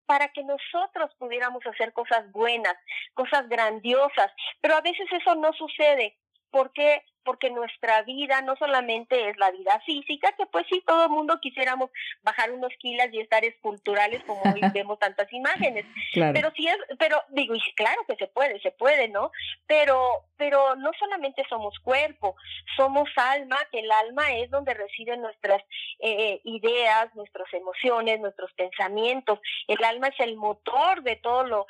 [0.06, 2.76] para que nosotros pudiéramos hacer cosas buenas,
[3.14, 6.18] cosas grandiosas, pero a veces eso no sucede.
[6.52, 7.04] ¿Por qué?
[7.24, 11.40] Porque nuestra vida no solamente es la vida física, que pues sí, todo el mundo
[11.42, 11.90] quisiéramos
[12.22, 15.86] bajar unos kilos y estar esculturales como hoy vemos tantas imágenes.
[16.14, 19.32] Pero sí es, pero digo, y claro que se puede, se puede, ¿no?
[19.68, 22.36] Pero, pero no solamente somos cuerpo,
[22.76, 25.62] somos alma, que el alma es donde residen nuestras
[26.00, 29.40] eh, ideas, nuestras emociones, nuestros pensamientos.
[29.68, 31.68] El alma es el motor de todo lo,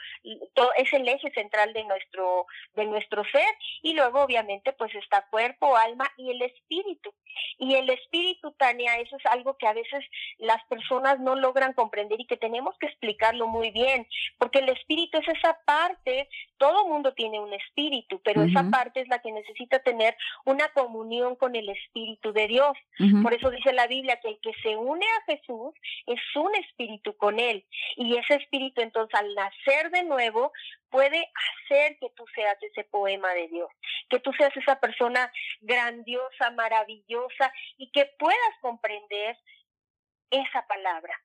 [0.54, 3.56] todo, es el eje central de nuestro, de nuestro ser.
[3.82, 5.43] Y luego, obviamente, pues está cuerpo,
[5.78, 7.14] alma y el espíritu.
[7.58, 10.06] Y el espíritu, Tania, eso es algo que a veces
[10.38, 14.08] las personas no logran comprender y que tenemos que explicarlo muy bien,
[14.54, 19.08] porque el espíritu es esa parte, todo mundo tiene un espíritu, pero esa parte es
[19.08, 22.78] la que necesita tener una comunión con el espíritu de Dios.
[23.24, 25.74] Por eso dice la Biblia que el que se une a Jesús
[26.06, 27.66] es un espíritu con él.
[27.96, 30.52] Y ese espíritu entonces al nacer de nuevo
[30.90, 33.72] puede hacer que tú seas ese poema de Dios,
[34.10, 39.36] que tú seas esa persona grandiosa, maravillosa y que puedas comprender
[40.30, 41.20] esa palabra.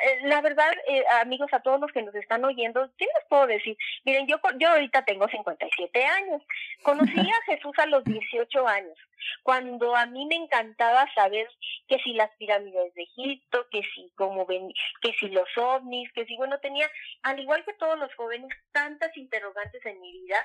[0.00, 3.46] Eh, la verdad, eh, amigos, a todos los que nos están oyendo, ¿qué les puedo
[3.46, 3.76] decir?
[4.04, 6.42] Miren, yo, yo ahorita tengo 57 años.
[6.82, 8.98] Conocí a Jesús a los 18 años,
[9.42, 11.48] cuando a mí me encantaba saber
[11.88, 16.24] que si las pirámides de Egipto, que si como ven, que si los ovnis, que
[16.26, 16.90] si bueno tenía,
[17.22, 20.38] al igual que todos los jóvenes, tantas interrogantes en mi vida.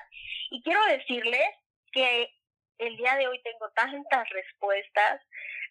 [0.51, 1.47] Y quiero decirles
[1.91, 2.33] que
[2.79, 5.21] el día de hoy tengo tantas respuestas,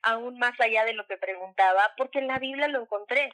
[0.03, 3.31] aún más allá de lo que preguntaba, porque en la Biblia lo encontré.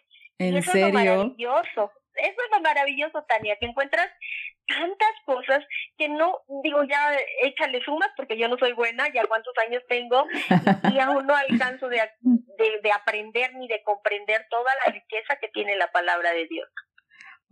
[0.49, 0.87] ¿En eso serio?
[0.89, 1.93] Es lo maravilloso.
[2.15, 4.09] Eso es lo maravilloso, Tania, que encuentras
[4.67, 5.65] tantas cosas
[5.97, 10.27] que no, digo, ya échale sumas porque yo no soy buena, ya cuántos años tengo
[10.93, 15.49] y, aún no alcanzo de, de, de aprender ni de comprender toda la riqueza que
[15.49, 16.69] tiene la palabra de Dios.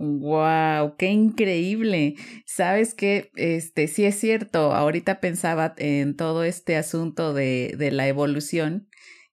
[0.02, 2.14] Wow, qué increíble.
[2.46, 4.72] Sabes que este sí es cierto.
[4.72, 8.88] Ahorita pensaba en todo este asunto de, de la evolución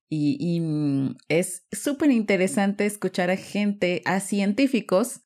[0.10, 5.22] y, mm, es súper interesante escuchar a gente, a científicos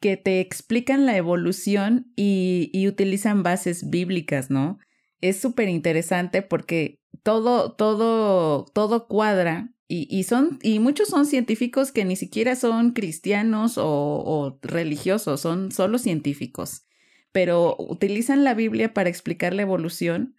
[0.00, 4.78] que te explican la evolución y, utilizan bases bíblicas, ¿no?
[5.20, 11.90] Es súper interesante porque todo, todo, todo cuadra y, y, son, y muchos son científicos
[11.90, 16.86] que ni siquiera son cristianos o, o, religiosos, son solo científicos,
[17.32, 20.36] pero utilizan la Biblia para explicar la evolución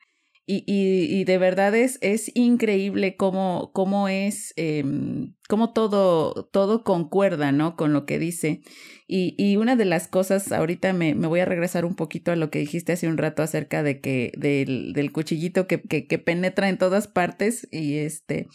[0.51, 4.83] y, y, y de verdad es, es increíble cómo, cómo es, eh,
[5.47, 7.75] cómo todo, todo concuerda, ¿no?
[7.75, 8.61] Con lo que dice.
[9.07, 12.35] Y, y una de las cosas, ahorita me, me, voy a regresar un poquito a
[12.35, 16.17] lo que dijiste hace un rato acerca de que, del, del cuchillito que, que, que
[16.17, 18.47] penetra en todas partes y este,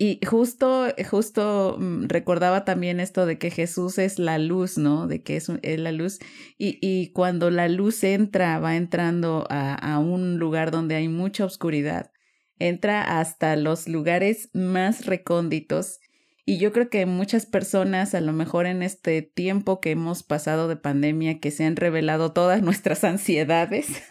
[0.00, 5.08] y justo, justo mm, recordaba también esto de que Jesús es la luz, ¿no?
[5.08, 6.20] De que es, es la luz.
[6.56, 11.44] Y, y, cuando la luz entra, va entrando a, a, un lugar donde hay mucha
[11.44, 12.12] oscuridad.
[12.60, 15.98] Entra hasta los lugares más recónditos.
[16.44, 20.68] Y yo creo que muchas personas, a lo mejor en este tiempo que hemos pasado
[20.68, 24.00] de pandemia, que se han revelado todas nuestras ansiedades.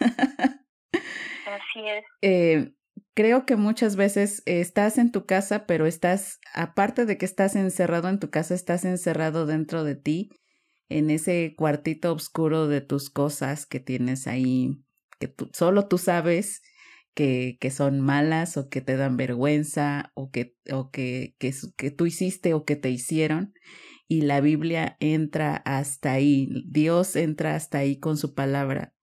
[1.46, 2.04] Así es.
[2.20, 2.72] Eh,
[3.18, 8.08] creo que muchas veces estás en tu casa, pero estás, aparte de que estás encerrado
[8.08, 10.30] en tu casa, estás encerrado dentro de ti,
[10.88, 14.84] en ese cuartito oscuro de tus cosas que tienes ahí,
[15.18, 16.62] que tú, solo tú sabes
[17.12, 21.90] que, que son malas o que te dan vergüenza o que, o que, que, que
[21.90, 23.52] tú hiciste o que te hicieron.
[24.06, 28.94] Y la Biblia entra hasta ahí, Dios entra hasta ahí con su palabra,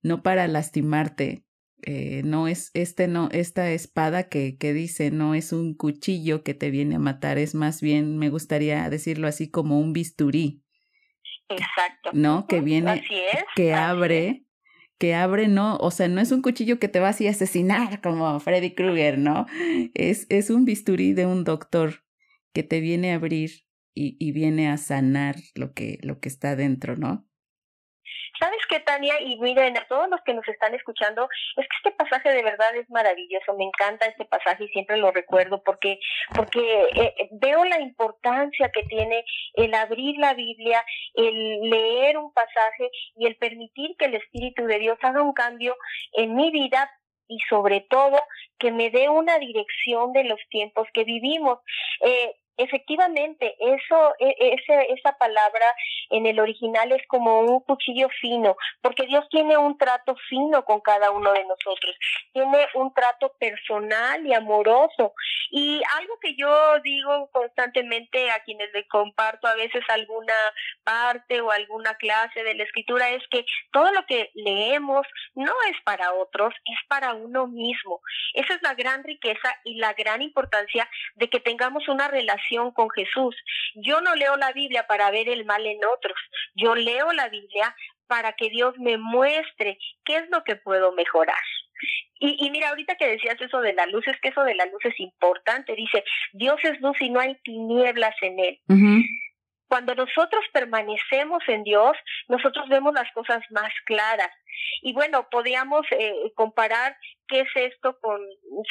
[0.00, 1.44] no para lastimarte,
[1.82, 6.54] eh, no es este no esta espada que, que dice no es un cuchillo que
[6.54, 10.62] te viene a matar es más bien me gustaría decirlo así como un bisturí.
[11.48, 12.10] Exacto.
[12.12, 14.42] No que viene así es, que así abre es.
[14.98, 18.00] que abre no o sea no es un cuchillo que te va así a asesinar
[18.02, 19.46] como Freddy Krueger no
[19.94, 22.04] es es un bisturí de un doctor
[22.52, 23.50] que te viene a abrir
[23.94, 27.27] y, y viene a sanar lo que lo que está dentro no
[28.78, 29.20] ¿Sabes qué, Tania?
[29.20, 32.74] Y miren, a todos los que nos están escuchando, es que este pasaje de verdad
[32.76, 33.54] es maravilloso.
[33.56, 35.98] Me encanta este pasaje y siempre lo recuerdo porque,
[36.34, 42.90] porque eh, veo la importancia que tiene el abrir la Biblia, el leer un pasaje
[43.16, 45.76] y el permitir que el Espíritu de Dios haga un cambio
[46.12, 46.90] en mi vida
[47.28, 48.18] y sobre todo
[48.58, 51.58] que me dé una dirección de los tiempos que vivimos.
[52.04, 55.64] Eh, efectivamente, eso, e, ese, esa palabra
[56.10, 60.80] en el original es como un cuchillo fino, porque Dios tiene un trato fino con
[60.80, 61.96] cada uno de nosotros,
[62.32, 65.14] tiene un trato personal y amoroso.
[65.50, 70.34] Y algo que yo digo constantemente a quienes le comparto a veces alguna
[70.84, 75.80] parte o alguna clase de la escritura es que todo lo que leemos no es
[75.84, 78.00] para otros, es para uno mismo.
[78.34, 82.90] Esa es la gran riqueza y la gran importancia de que tengamos una relación con
[82.90, 83.36] Jesús.
[83.74, 86.18] Yo no leo la Biblia para ver el mal en otros,
[86.54, 87.74] yo leo la Biblia
[88.06, 91.36] para que Dios me muestre qué es lo que puedo mejorar.
[92.20, 94.84] Y, mira, ahorita que decías eso de la luz, es que eso de la luz
[94.84, 95.76] es importante.
[95.76, 98.58] Dice, Dios es luz y no hay tinieblas en él.
[99.68, 101.96] Cuando nosotros permanecemos en Dios,
[102.28, 104.30] nosotros vemos las cosas más claras.
[104.82, 106.96] Y bueno, podríamos eh, comparar
[107.28, 108.20] qué es esto con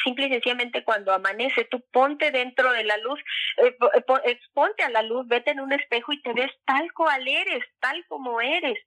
[0.04, 1.64] simple y sencillamente cuando amanece.
[1.64, 3.20] Tú ponte dentro de la luz,
[3.58, 3.76] eh,
[4.24, 8.04] exponte a la luz, vete en un espejo y te ves tal cual eres, tal
[8.08, 8.78] como eres.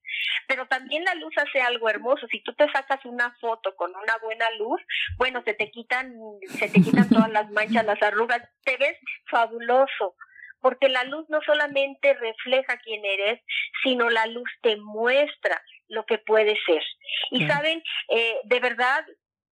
[0.48, 2.28] Pero también la luz hace algo hermoso.
[2.28, 4.82] Si tú te sacas una foto con una buena luz,
[5.18, 6.14] bueno, se te quitan,
[6.60, 8.98] se te quitan todas las manchas, las arrugas, te ves
[9.30, 10.16] fabuloso
[10.62, 13.42] porque la luz no solamente refleja quién eres,
[13.84, 16.84] sino la luz te muestra lo que puede ser.
[17.32, 19.06] Y saben, eh, de verdad,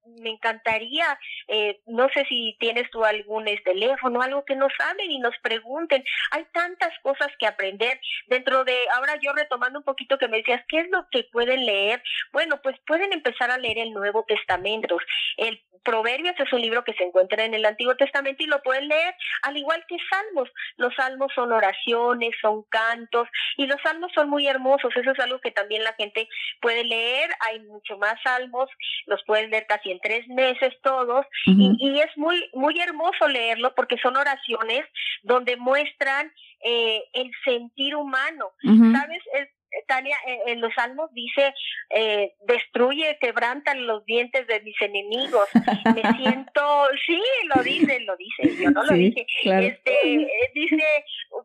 [0.05, 5.19] me encantaría, eh, no sé si tienes tú algún teléfono, algo que nos hablen y
[5.19, 6.03] nos pregunten.
[6.31, 10.63] Hay tantas cosas que aprender dentro de, ahora yo retomando un poquito que me decías,
[10.67, 12.01] ¿qué es lo que pueden leer?
[12.31, 14.97] Bueno, pues pueden empezar a leer el Nuevo Testamento.
[15.37, 18.87] El Proverbios es un libro que se encuentra en el Antiguo Testamento y lo pueden
[18.87, 20.49] leer al igual que Salmos.
[20.77, 24.91] Los Salmos son oraciones, son cantos y los Salmos son muy hermosos.
[24.95, 26.27] Eso es algo que también la gente
[26.61, 27.29] puede leer.
[27.39, 28.69] Hay mucho más Salmos,
[29.05, 33.97] los pueden leer casi tres meses todos y, y, es muy, muy hermoso leerlo porque
[33.97, 34.85] son oraciones
[35.23, 36.31] donde muestran
[36.63, 38.51] eh, el sentir humano.
[38.61, 39.21] ¿Sabes?
[39.33, 39.49] Es,
[39.87, 41.53] Tania, en los salmos dice,
[41.89, 45.47] eh, destruye, quebrantan los dientes de mis enemigos.
[45.95, 47.21] Me siento, sí,
[47.55, 49.25] lo dice, lo dice, yo no lo dije.
[49.43, 50.83] Este, eh, dice,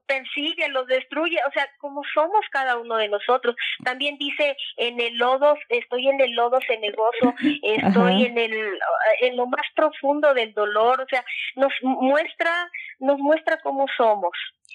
[0.06, 3.56] persigue, los destruye, o sea, como somos cada uno de nosotros.
[3.84, 8.78] También dice, en el lodo, estoy en el lodo cenegoso, estoy en el,
[9.20, 11.24] en lo más profundo del dolor, o sea,
[11.56, 14.32] nos muestra, nos muestra cómo somos.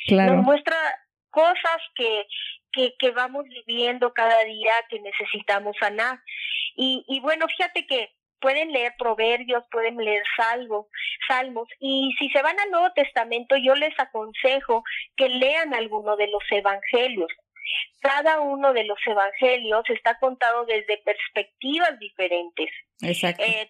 [0.09, 0.77] Nos muestra
[1.29, 2.25] cosas que,
[2.71, 6.19] que, que vamos viviendo cada día que necesitamos sanar.
[6.75, 10.87] Y, y bueno, fíjate que pueden leer proverbios, pueden leer salvos,
[11.27, 14.83] salmos, y si se van al Nuevo Testamento, yo les aconsejo
[15.15, 17.29] que lean alguno de los evangelios.
[18.01, 22.69] Cada uno de los evangelios está contado desde perspectivas diferentes.
[23.01, 23.43] Exacto.
[23.43, 23.69] Eh,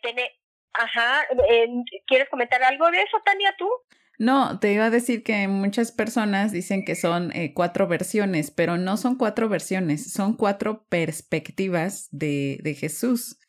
[0.73, 1.67] ajá, eh,
[2.05, 3.69] ¿quieres comentar algo de eso, Tania, tú?
[4.19, 8.77] No, te iba a decir que muchas personas dicen que son eh, cuatro versiones, pero
[8.77, 13.39] no son cuatro versiones, son cuatro perspectivas de, de Jesús,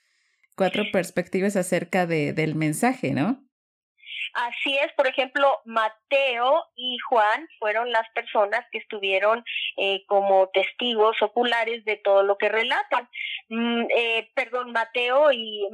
[0.55, 3.45] cuatro perspectivas acerca de, del mensaje, ¿no?
[4.35, 9.45] Así es, por ejemplo, Mateo y Juan fueron las personas que estuvieron
[9.77, 13.09] eh, como testigos oculares de todo lo que relatan.
[13.49, 15.67] Mm, eh, perdón, Mateo y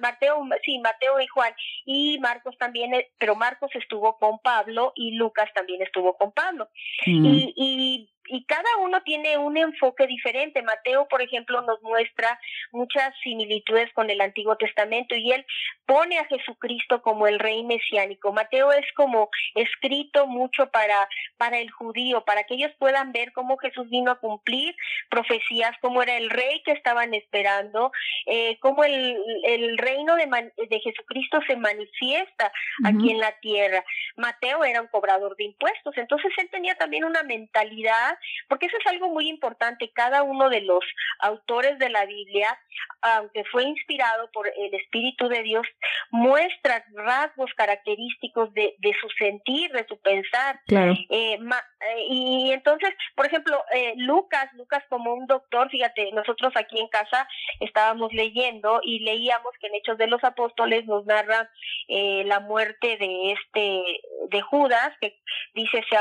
[0.00, 5.16] Mateo, sí, Mateo y Juan y Marcos también, eh, pero Marcos estuvo con Pablo y
[5.16, 6.68] Lucas también estuvo con Pablo.
[7.06, 7.24] Mm.
[7.24, 10.62] Y, y y cada uno tiene un enfoque diferente.
[10.62, 12.38] Mateo, por ejemplo, nos muestra
[12.72, 15.44] muchas similitudes con el Antiguo Testamento y él
[15.86, 18.32] pone a Jesucristo como el rey mesiánico.
[18.32, 23.56] Mateo es como escrito mucho para, para el judío, para que ellos puedan ver cómo
[23.58, 24.74] Jesús vino a cumplir
[25.10, 27.92] profecías, cómo era el rey que estaban esperando,
[28.26, 30.26] eh, cómo el, el reino de,
[30.68, 32.52] de Jesucristo se manifiesta
[32.84, 33.84] aquí en la tierra.
[34.16, 38.13] Mateo era un cobrador de impuestos, entonces él tenía también una mentalidad
[38.48, 39.90] porque eso es algo muy importante.
[39.94, 40.84] Cada uno de los
[41.20, 42.58] autores de la Biblia,
[43.02, 45.66] aunque fue inspirado por el Espíritu de Dios,
[46.10, 50.60] muestra rasgos característicos de, de su sentir, de su pensar.
[50.66, 50.92] Claro.
[51.10, 56.78] Eh, eh, y entonces, por ejemplo, eh, Lucas, Lucas como un doctor, fíjate, nosotros aquí
[56.78, 57.28] en casa
[57.60, 61.50] estábamos leyendo y leíamos que en Hechos de los Apóstoles nos narra
[61.88, 65.18] la muerte de este, de Judas, que
[65.54, 65.96] dice se,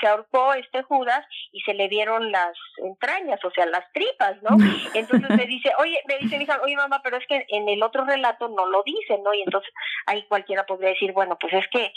[0.00, 4.56] se ahorcó este Judas y se le dieron las entrañas, o sea, las tripas, ¿no?
[4.94, 7.82] Entonces me dice, oye, me dice mi hija, oye mamá, pero es que en el
[7.82, 9.34] otro relato no lo dice, ¿no?
[9.34, 9.70] Y entonces
[10.06, 11.92] ahí cualquiera podría decir, bueno, pues es que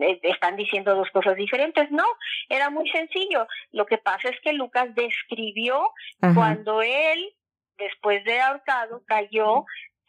[0.00, 1.90] eh, están diciendo dos cosas diferentes.
[1.90, 2.06] No,
[2.48, 3.46] era muy sencillo.
[3.72, 5.90] Lo que pasa es que Lucas describió
[6.34, 7.34] cuando él,
[7.78, 9.64] después de ahorcado, cayó,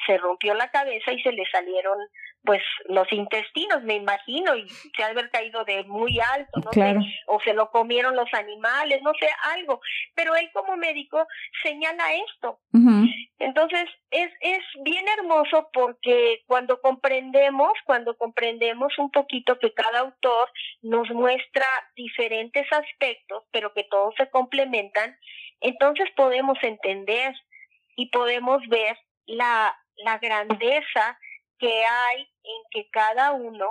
[0.05, 1.97] se rompió la cabeza y se le salieron
[2.43, 7.01] pues los intestinos, me imagino, y se ha haber caído de muy alto, no Claro.
[7.01, 9.79] sé, o se lo comieron los animales, no sé, algo.
[10.15, 11.27] Pero él como médico
[11.63, 12.59] señala esto.
[13.39, 20.49] Entonces, es, es bien hermoso porque cuando comprendemos, cuando comprendemos un poquito que cada autor
[20.81, 25.17] nos muestra diferentes aspectos, pero que todos se complementan,
[25.59, 27.35] entonces podemos entender
[27.95, 31.19] y podemos ver la, la grandeza
[31.61, 33.67] que hay en que cada uno,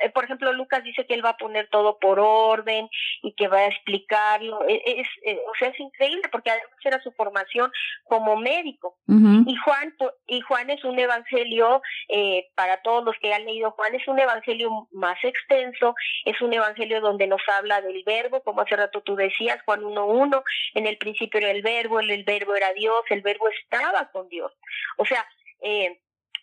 [0.00, 2.88] eh, por ejemplo, Lucas dice que él va a poner todo por orden
[3.22, 4.60] y que va a explicarlo.
[4.68, 7.70] E- Es, eh, o sea, es increíble porque además era su formación
[8.04, 8.98] como médico.
[9.48, 9.96] Y Juan,
[10.26, 14.18] y Juan es un evangelio, eh, para todos los que han leído Juan, es un
[14.18, 15.94] evangelio más extenso,
[16.26, 20.42] es un evangelio donde nos habla del verbo, como hace rato tú decías, Juan 1.1,
[20.74, 24.28] en el principio era el verbo, el, el verbo era Dios, el verbo estaba con
[24.28, 24.52] Dios.
[24.98, 25.26] O sea,
[25.62, 26.00] eh,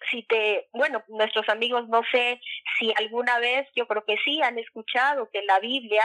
[0.10, 2.39] si te, bueno, nuestros amigos no sé
[2.78, 6.04] si alguna vez, yo creo que sí, han escuchado que la Biblia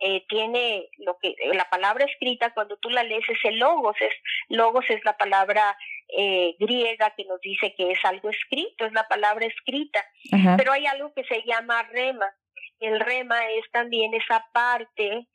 [0.00, 4.14] eh, tiene lo que, la palabra escrita, cuando tú la lees es el logos, es,
[4.48, 5.76] logos es la palabra
[6.16, 10.56] eh, griega que nos dice que es algo escrito, es la palabra escrita, Ajá.
[10.56, 12.26] pero hay algo que se llama rema.
[12.80, 15.26] El rema es también esa parte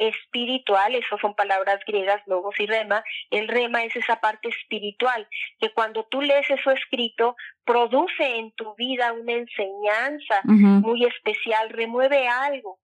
[0.00, 3.04] espiritual, eso son palabras griegas, logos y rema.
[3.30, 5.28] El rema es esa parte espiritual,
[5.60, 12.26] que cuando tú lees eso escrito, produce en tu vida una enseñanza muy especial, remueve
[12.26, 12.78] algo.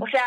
[0.00, 0.24] O sea,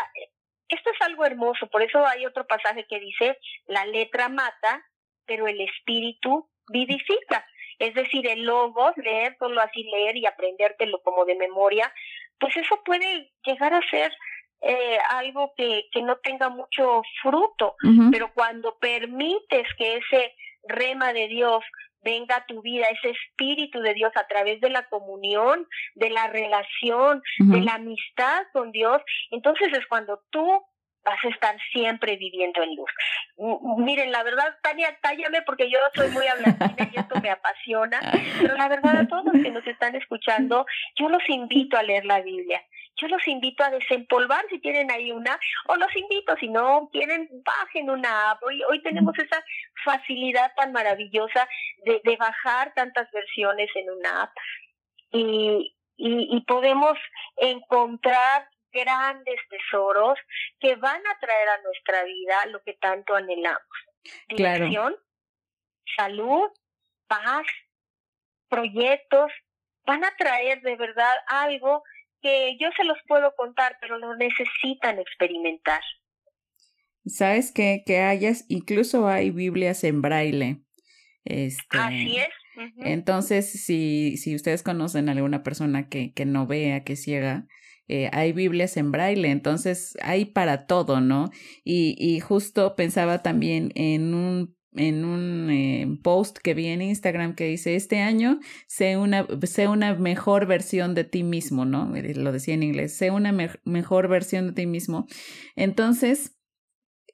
[0.68, 3.36] esto es algo hermoso, por eso hay otro pasaje que dice,
[3.66, 4.84] la letra mata,
[5.26, 7.44] pero el espíritu vivifica.
[7.78, 11.92] Es decir, el logos, leer, solo así leer y aprendértelo como de memoria,
[12.38, 14.12] pues eso puede llegar a ser
[14.60, 17.76] eh, algo que, que no tenga mucho fruto,
[18.10, 20.34] pero cuando permites que ese
[20.64, 21.62] rema de Dios
[22.02, 26.26] venga a tu vida, ese espíritu de Dios a través de la comunión, de la
[26.28, 30.62] relación, de la amistad con Dios, entonces es cuando tú
[31.04, 32.90] vas a estar siempre viviendo en luz.
[33.38, 38.00] M- Miren, la verdad, Tania, cállame porque yo soy muy hablatina y esto me apasiona,
[38.40, 42.04] pero la verdad a todos los que nos están escuchando, yo los invito a leer
[42.04, 42.62] la Biblia.
[43.00, 47.28] Yo los invito a desempolvar si tienen ahí una, o los invito, si no quieren,
[47.44, 48.42] bajen una app.
[48.42, 49.42] Hoy, hoy tenemos esa
[49.84, 51.48] facilidad tan maravillosa
[51.84, 54.32] de, de bajar tantas versiones en una app
[55.12, 56.98] y, y, y podemos
[57.36, 60.18] encontrar grandes tesoros
[60.60, 63.62] que van a traer a nuestra vida lo que tanto anhelamos.
[64.28, 64.66] Claro.
[64.66, 64.96] Dirección,
[65.96, 66.50] salud,
[67.06, 67.46] paz,
[68.48, 69.32] proyectos,
[69.86, 71.82] van a traer de verdad algo
[72.20, 75.80] que yo se los puedo contar, pero lo necesitan experimentar.
[77.06, 77.82] ¿Sabes qué?
[77.86, 80.62] Que hayas, incluso hay Biblias en braille.
[81.24, 82.28] Este, Así es.
[82.78, 87.46] Entonces, si, si ustedes conocen a alguna persona que, que no vea, que ciega,
[87.86, 91.30] eh, hay Biblias en braille, entonces hay para todo, ¿no?
[91.64, 97.34] Y, y justo pensaba también en un, en un eh, post que vi en Instagram
[97.34, 101.92] que dice, este año sé una, sé una mejor versión de ti mismo, ¿no?
[101.94, 105.06] Lo decía en inglés, sé una me mejor versión de ti mismo.
[105.56, 106.38] Entonces,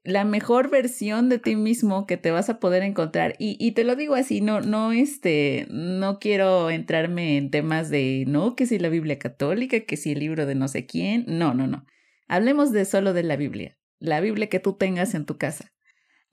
[0.04, 3.34] la mejor versión de ti mismo que te vas a poder encontrar.
[3.38, 8.24] Y, y te lo digo así, no, no, este, no quiero entrarme en temas de,
[8.28, 11.24] no, que si la Biblia católica, que si el libro de no sé quién.
[11.26, 11.86] No, no, no.
[12.28, 13.78] Hablemos de solo de la Biblia.
[13.98, 15.72] La Biblia que tú tengas en tu casa.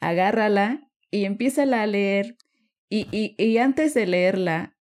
[0.01, 2.37] Agárrala y empiézala a leer.
[2.89, 4.77] Y, y, y antes de leerla,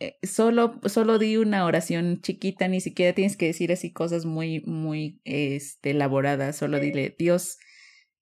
[0.00, 4.60] eh, solo, solo di una oración chiquita, ni siquiera tienes que decir así cosas muy,
[4.60, 6.56] muy este, elaboradas.
[6.56, 7.58] Solo dile, Dios,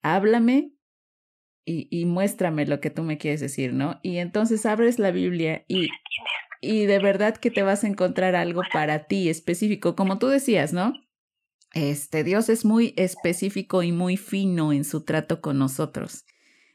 [0.02, 0.72] háblame
[1.64, 4.00] y, y muéstrame lo que tú me quieres decir, ¿no?
[4.02, 5.88] Y entonces abres la Biblia y,
[6.60, 10.72] y de verdad que te vas a encontrar algo para ti específico, como tú decías,
[10.72, 10.92] ¿no?
[11.74, 16.24] Este Dios es muy específico y muy fino en su trato con nosotros.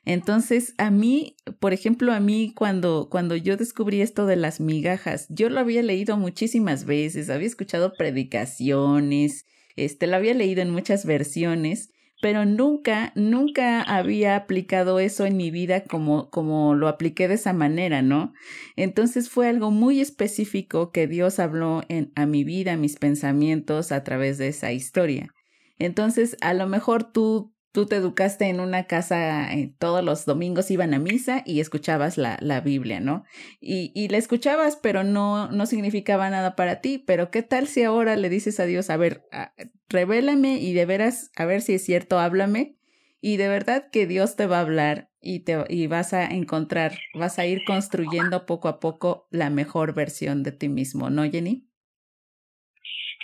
[0.07, 5.25] Entonces, a mí, por ejemplo, a mí cuando, cuando yo descubrí esto de las migajas,
[5.27, 9.45] yo lo había leído muchísimas veces, había escuchado predicaciones,
[9.75, 11.89] este, lo había leído en muchas versiones,
[12.21, 17.51] pero nunca, nunca había aplicado eso en mi vida como, como lo apliqué de esa
[17.51, 18.33] manera, ¿no?
[18.77, 23.91] Entonces fue algo muy específico que Dios habló en, a mi vida, a mis pensamientos
[23.91, 25.33] a través de esa historia.
[25.79, 30.71] Entonces, a lo mejor tú, tú te educaste en una casa, eh, todos los domingos
[30.71, 33.23] iban a misa y escuchabas la, la Biblia, ¿no?
[33.61, 36.97] Y, y la escuchabas, pero no, no significaba nada para ti.
[36.97, 39.53] Pero ¿qué tal si ahora le dices a Dios, a ver, a,
[39.89, 42.79] revélame y de veras, a ver si es cierto, háblame?
[43.21, 46.93] Y de verdad que Dios te va a hablar y, te, y vas a encontrar,
[47.13, 51.67] vas a ir construyendo poco a poco la mejor versión de ti mismo, ¿no, Jenny?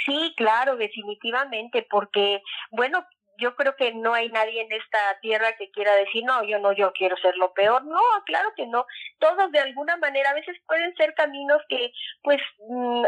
[0.06, 3.04] Sí, claro, definitivamente, porque, bueno,
[3.38, 6.72] yo creo que no hay nadie en esta tierra que quiera decir, no, yo no,
[6.74, 7.84] yo quiero ser lo peor.
[7.86, 8.86] No, claro que no.
[9.20, 11.92] Todos de alguna manera, a veces pueden ser caminos que,
[12.24, 13.04] pues, mm,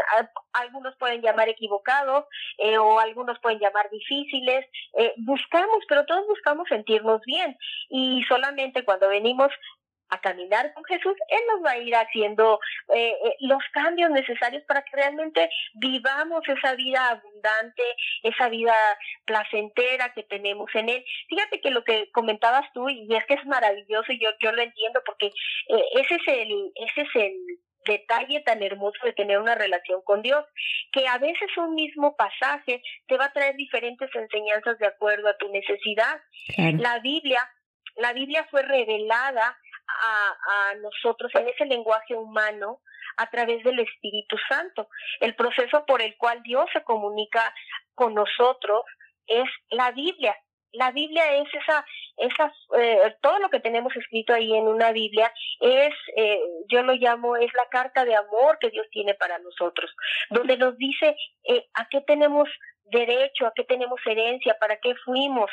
[0.52, 2.24] algunos pueden llamar equivocados
[2.58, 4.66] eh, o algunos pueden llamar difíciles.
[4.98, 7.56] Eh, buscamos, pero todos buscamos sentirnos bien.
[7.88, 9.52] Y solamente cuando venimos
[10.10, 12.60] a caminar con Jesús, Él nos va a ir haciendo
[12.94, 17.82] eh, eh, los cambios necesarios para que realmente vivamos esa vida abundante,
[18.22, 18.74] esa vida
[19.24, 21.04] placentera que tenemos en Él.
[21.28, 24.62] Fíjate que lo que comentabas tú, y es que es maravilloso, y yo, yo lo
[24.62, 27.32] entiendo, porque eh, ese, es el, ese es el
[27.86, 30.44] detalle tan hermoso de tener una relación con Dios,
[30.92, 35.36] que a veces un mismo pasaje te va a traer diferentes enseñanzas de acuerdo a
[35.36, 36.20] tu necesidad.
[36.56, 37.48] La Biblia,
[37.96, 39.56] la Biblia fue revelada
[40.02, 42.80] a, nosotros en ese lenguaje humano
[43.16, 44.88] a través del Espíritu Santo.
[45.20, 47.54] El proceso por el cual Dios se comunica
[47.94, 48.82] con nosotros
[49.26, 50.36] es la Biblia.
[50.72, 51.86] La Biblia es esa,
[52.18, 56.92] esa eh, todo lo que tenemos escrito ahí en una Biblia es, eh, yo lo
[56.92, 59.90] llamo, es la carta de amor que Dios tiene para nosotros,
[60.28, 62.48] donde nos dice eh, a qué tenemos
[62.86, 65.50] derecho, a qué tenemos herencia, para qué fuimos.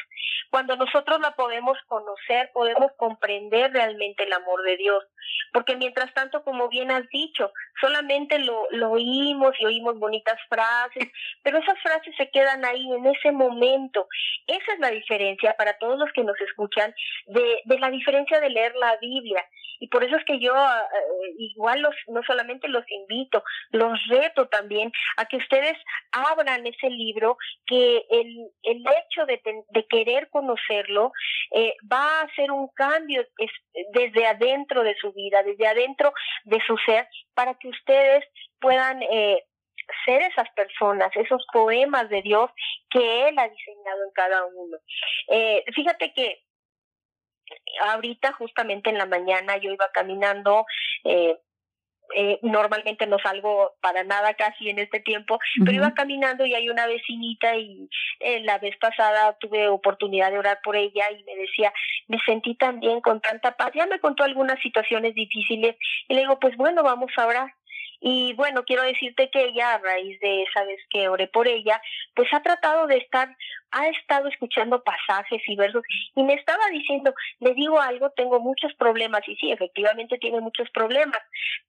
[0.50, 5.04] Cuando nosotros la podemos conocer, podemos comprender realmente el amor de Dios.
[5.52, 11.10] Porque mientras tanto, como bien has dicho, solamente lo, lo oímos y oímos bonitas frases,
[11.44, 14.08] pero esas frases se quedan ahí en ese momento.
[14.48, 16.94] Esa es la diferencia para todos los que nos escuchan
[17.28, 19.44] de, de la diferencia de leer la Biblia.
[19.84, 24.00] Y por eso es que yo ah, eh, igual los, no solamente los invito, los
[24.08, 25.78] reto también a que ustedes
[26.12, 27.23] abran ese libro,
[27.66, 29.42] que el, el hecho de,
[29.90, 31.12] querer conocerlo
[31.52, 33.26] eh, va a hacer un cambio
[33.94, 36.14] desde adentro de su vida, desde adentro
[36.46, 38.24] de su ser, para que ustedes
[38.60, 39.44] puedan eh,
[40.06, 42.50] ser esas personas, esos poemas de Dios
[42.90, 44.78] que Él ha diseñado en cada uno.
[45.30, 46.44] Eh, fíjate que
[47.82, 50.66] ahorita justamente en la mañana yo iba caminando
[52.16, 56.70] eh, normalmente no salgo para nada casi en este tiempo, pero iba caminando y hay
[56.70, 57.90] una vecinita y
[58.20, 61.74] eh, la vez pasada tuve oportunidad de orar por ella y me decía,
[62.08, 65.76] me sentí tan bien con tanta paz, ya me contó algunas situaciones difíciles
[66.08, 67.54] y le digo, pues bueno, vamos a orar.
[68.06, 71.82] Y bueno, quiero decirte que ella, a raíz de esa vez que oré por ella,
[72.14, 73.34] pues ha tratado de estar,
[73.72, 75.84] ha estado escuchando pasajes y versos
[76.14, 80.70] y me estaba diciendo, le digo algo, tengo muchos problemas y sí, efectivamente tiene muchos
[80.72, 81.22] problemas,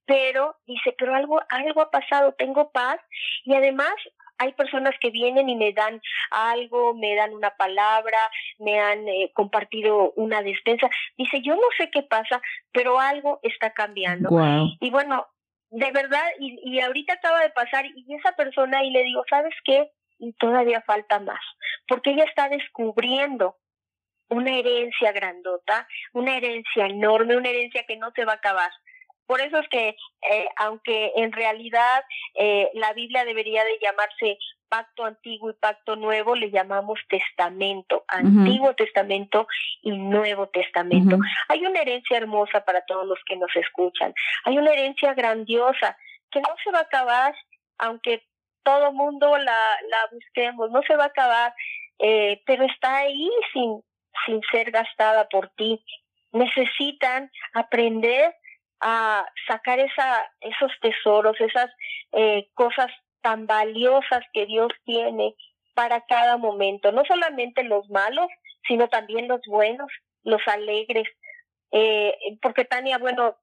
[0.05, 2.99] pero dice, pero algo, algo ha pasado, tengo paz
[3.45, 3.93] y además
[4.37, 8.17] hay personas que vienen y me dan algo, me dan una palabra,
[8.59, 10.89] me han eh, compartido una despensa.
[11.17, 12.41] Dice, yo no sé qué pasa,
[12.73, 14.29] pero algo está cambiando.
[14.81, 15.27] Y bueno,
[15.69, 19.53] de verdad, y, y ahorita acaba de pasar, y esa persona, y le digo, ¿sabes
[19.63, 19.91] qué?
[20.19, 21.41] Y todavía falta más,
[21.87, 23.57] porque ella está descubriendo
[24.29, 28.71] una herencia grandota, una herencia enorme, una herencia que no se va a acabar.
[29.27, 29.95] Por eso es que,
[30.29, 32.03] eh, aunque en realidad
[32.35, 34.37] eh, la Biblia debería de llamarse
[34.69, 39.47] pacto antiguo y pacto nuevo, le llamamos testamento, antiguo testamento
[39.81, 41.17] y nuevo testamento.
[41.47, 44.13] Hay una herencia hermosa para todos los que nos escuchan.
[44.43, 45.97] Hay una herencia grandiosa
[46.31, 47.33] que no se va a acabar,
[47.77, 48.23] aunque
[48.63, 49.59] todo mundo la,
[49.89, 51.53] la busquemos, no se va a acabar,
[51.99, 53.81] eh, pero está ahí sin,
[54.25, 55.83] sin ser gastada por ti.
[56.31, 58.35] Necesitan aprender
[58.81, 61.69] a sacar esa, esos tesoros, esas
[62.11, 65.35] eh, cosas tan valiosas que Dios tiene
[65.73, 68.27] para cada momento, no solamente los malos,
[68.67, 69.91] sino también los buenos,
[70.23, 71.07] los alegres,
[71.71, 73.37] eh, porque Tania, bueno,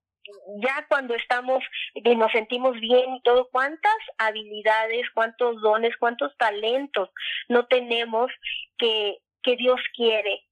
[0.63, 1.63] ya cuando estamos
[1.95, 7.11] y nos sentimos bien y todo, cuántas habilidades, cuántos dones, cuántos talentos
[7.49, 8.31] no tenemos
[8.79, 10.45] que, que Dios quiere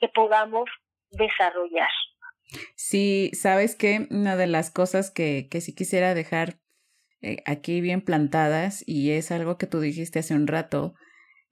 [0.00, 0.68] que podamos
[1.10, 1.90] desarrollar.
[2.76, 6.60] Sí, sabes que una de las cosas que, que sí quisiera dejar
[7.20, 10.94] eh, aquí bien plantadas, y es algo que tú dijiste hace un rato,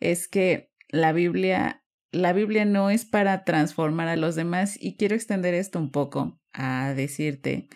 [0.00, 1.82] es que la Biblia,
[2.12, 6.40] la Biblia no es para transformar a los demás, y quiero extender esto un poco
[6.52, 7.68] a decirte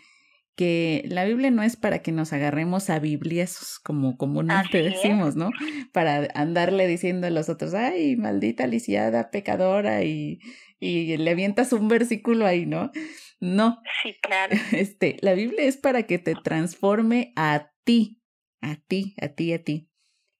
[0.56, 5.50] que la Biblia no es para que nos agarremos a Biblias como comúnmente decimos, ¿no?
[5.92, 10.38] Para andarle diciendo a los otros, ay, maldita lisiada, pecadora, y,
[10.80, 12.90] y le avientas un versículo ahí, ¿no?
[13.38, 13.80] No.
[14.02, 14.56] Sí, claro.
[14.72, 18.22] Este, la Biblia es para que te transforme a ti,
[18.62, 19.90] a ti, a ti, a ti.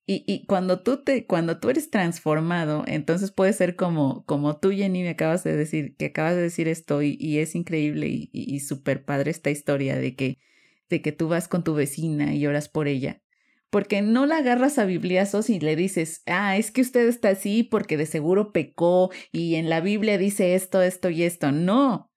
[0.07, 4.73] Y, y cuando tú te, cuando tú eres transformado, entonces puede ser como, como tú,
[4.73, 8.29] Jenny, me acabas de decir, que acabas de decir esto, y, y es increíble y,
[8.33, 10.39] y, súper padre esta historia de que,
[10.89, 13.23] de que tú vas con tu vecina y oras por ella.
[13.71, 17.63] Porque no la agarras a bibliazos y le dices, ah, es que usted está así
[17.63, 21.53] porque de seguro pecó y en la Biblia dice esto, esto y esto.
[21.53, 22.11] No.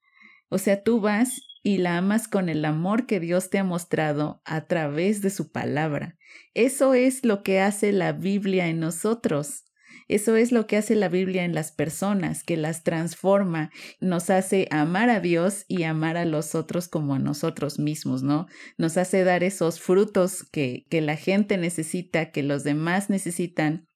[0.50, 4.42] O sea, tú vas y la amas con el amor que Dios te ha mostrado
[4.46, 6.18] a través de su palabra.
[6.54, 9.64] Eso es lo que hace la Biblia en nosotros.
[10.08, 14.68] Eso es lo que hace la Biblia en las personas, que las transforma, nos hace
[14.72, 18.48] amar a Dios y amar a los otros como a nosotros mismos, ¿no?
[18.78, 23.88] Nos hace dar esos frutos que, que la gente necesita, que los demás necesitan.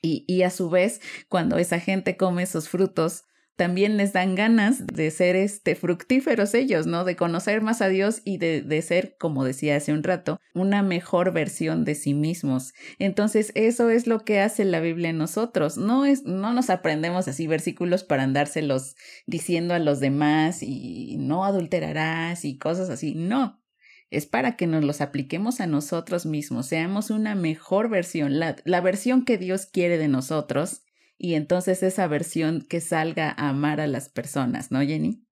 [0.00, 3.24] Y, y a su vez, cuando esa gente come esos frutos,
[3.62, 7.04] también les dan ganas de ser este fructíferos ellos, ¿no?
[7.04, 10.82] De conocer más a Dios y de, de, ser, como decía hace un rato, una
[10.82, 12.72] mejor versión de sí mismos.
[12.98, 15.76] Entonces, eso es lo que hace la Biblia en nosotros.
[15.76, 18.96] No es, no nos aprendemos así versículos para andárselos
[19.26, 23.14] diciendo a los demás y no adulterarás y cosas así.
[23.14, 23.62] No.
[24.10, 28.80] Es para que nos los apliquemos a nosotros mismos, seamos una mejor versión, la, la
[28.80, 30.82] versión que Dios quiere de nosotros
[31.18, 35.24] y entonces esa versión que salga a amar a las personas, ¿no, Jenny?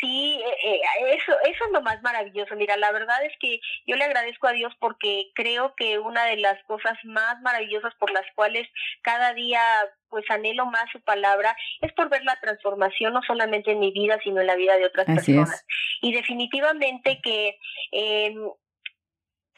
[0.00, 0.80] Sí, eh, eh,
[1.14, 2.54] eso, eso es lo más maravilloso.
[2.54, 6.36] Mira, la verdad es que yo le agradezco a Dios porque creo que una de
[6.36, 8.68] las cosas más maravillosas por las cuales
[9.02, 9.60] cada día
[10.08, 14.18] pues anhelo más su palabra es por ver la transformación no solamente en mi vida
[14.22, 15.64] sino en la vida de otras personas.
[16.00, 17.58] Y definitivamente que
[17.92, 18.34] eh,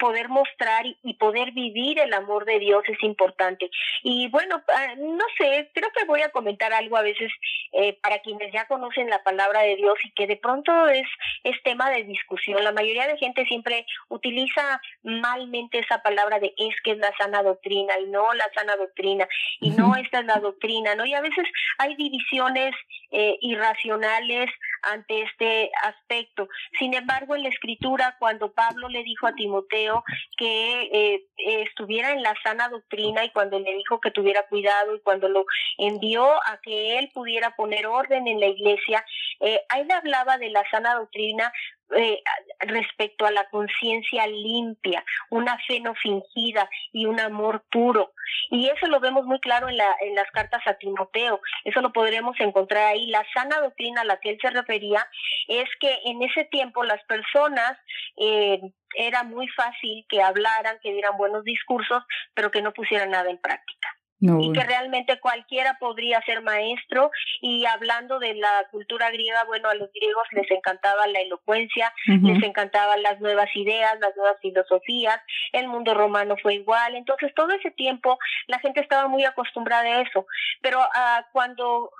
[0.01, 3.71] poder mostrar y poder vivir el amor de Dios es importante.
[4.03, 7.31] Y bueno, ah, no sé, creo que voy a comentar algo a veces
[7.73, 11.07] eh, para quienes ya conocen la palabra de Dios y que de pronto es,
[11.45, 12.65] es tema de discusión.
[12.65, 17.43] La mayoría de gente siempre utiliza malmente esa palabra de es que es la sana
[17.43, 19.29] doctrina y no la sana doctrina
[19.61, 21.05] y no esta es la doctrina, ¿no?
[21.05, 21.47] Y a veces
[21.79, 22.75] hay divisiones
[23.13, 24.51] eh, irracionales
[24.83, 26.49] ante este aspecto.
[26.79, 30.05] Sin embargo, en la escritura, cuando Pablo le dijo a Timoteo
[30.37, 31.27] que eh,
[31.63, 35.45] estuviera en la sana doctrina y cuando le dijo que tuviera cuidado y cuando lo
[35.79, 39.05] envió a que él pudiera poner orden en la iglesia,
[39.41, 41.53] eh, ahí le hablaba de la sana doctrina
[41.97, 42.23] eh,
[42.61, 48.13] respecto a la conciencia limpia, una fe no fingida y un amor puro.
[48.51, 51.93] Y eso lo vemos muy claro en, la, en las cartas a Timoteo, eso lo
[51.93, 53.07] podremos encontrar ahí.
[53.07, 55.07] La sana doctrina a la que él se refería
[55.49, 57.77] es que en ese tiempo las personas
[58.17, 58.61] eh,
[58.95, 62.03] era muy fácil que hablaran, que dieran buenos discursos,
[62.35, 67.11] pero que no pusieran nada en práctica y que realmente cualquiera podría ser maestro.
[67.41, 72.43] Y hablando de la cultura griega, bueno, a los griegos les encantaba la elocuencia, les
[72.43, 75.21] encantaban las nuevas ideas, las nuevas filosofías,
[75.53, 76.95] el mundo romano fue igual.
[76.95, 80.27] Entonces, todo ese tiempo la gente estaba muy acostumbrada a eso.
[80.61, 81.91] Pero uh, cuando,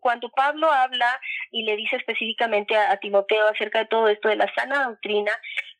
[0.00, 4.36] cuando Pablo habla y le dice específicamente a, a Timoteo acerca de todo esto de
[4.36, 5.32] la sana doctrina,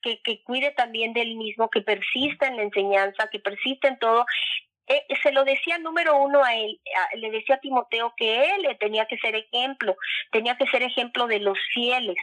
[0.02, 4.26] que, que cuide también del mismo, que persista en la enseñanza, que persista en todo,
[4.88, 6.80] eh, se lo decía número uno a él,
[7.14, 9.96] le decía a Timoteo que él tenía que ser ejemplo,
[10.32, 12.16] tenía que ser ejemplo de los fieles.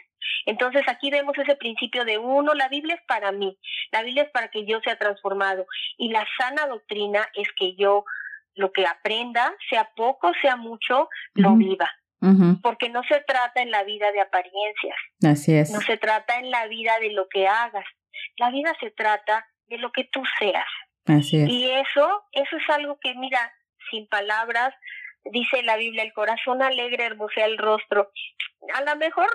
[0.46, 3.58] Entonces aquí vemos ese principio de uno, la Biblia es para mí,
[3.92, 8.04] la Biblia es para que yo sea transformado y la sana doctrina es que yo
[8.56, 11.92] lo que aprenda, sea poco, sea mucho, lo viva.
[12.64, 14.98] Porque no se trata en la vida de apariencias.
[15.24, 15.70] Así es.
[15.70, 17.86] No se trata en la vida de lo que hagas.
[18.38, 20.66] La vida se trata de lo que tú seas.
[21.48, 23.54] Y eso, eso es algo que, mira,
[23.92, 24.74] sin palabras,
[25.26, 28.12] dice la Biblia, el corazón alegre hermosea el rostro.
[28.74, 29.28] A lo mejor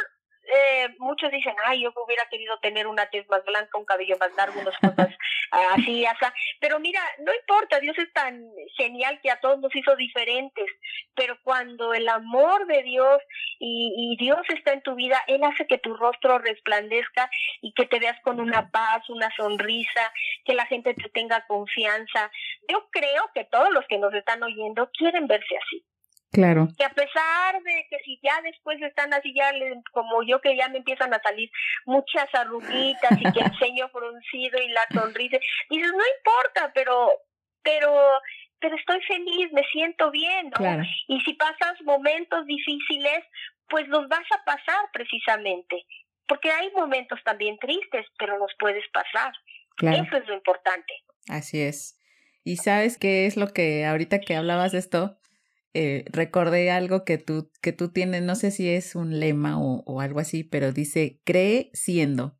[0.52, 4.34] eh, muchos dicen, ay, yo hubiera querido tener una tez más blanca, un cabello más
[4.36, 5.16] largo, unas cosas
[5.50, 6.24] así, así.
[6.60, 8.42] Pero mira, no importa, Dios es tan
[8.76, 10.66] genial que a todos nos hizo diferentes.
[11.14, 13.20] Pero cuando el amor de Dios
[13.58, 17.30] y, y Dios está en tu vida, Él hace que tu rostro resplandezca
[17.60, 20.12] y que te veas con una paz, una sonrisa,
[20.44, 22.30] que la gente te tenga confianza.
[22.68, 25.84] Yo creo que todos los que nos están oyendo quieren verse así.
[26.32, 26.68] Claro.
[26.78, 29.50] Que a pesar de que si ya después están así, ya
[29.92, 31.50] como yo que ya me empiezan a salir
[31.86, 37.10] muchas arruguitas y que el ceño fruncido y la sonrisa, dices, no importa, pero,
[37.62, 37.92] pero,
[38.60, 40.84] pero estoy feliz, me siento bien, ¿no?
[41.08, 43.24] Y si pasas momentos difíciles,
[43.68, 45.84] pues los vas a pasar precisamente,
[46.28, 49.32] porque hay momentos también tristes, pero los puedes pasar.
[49.80, 50.92] Eso es lo importante.
[51.28, 51.98] Así es.
[52.44, 55.19] Y sabes qué es lo que ahorita que hablabas de esto,
[55.74, 59.82] eh, recordé algo que tú, que tú tienes, no sé si es un lema o,
[59.86, 62.38] o algo así, pero dice, cree siendo.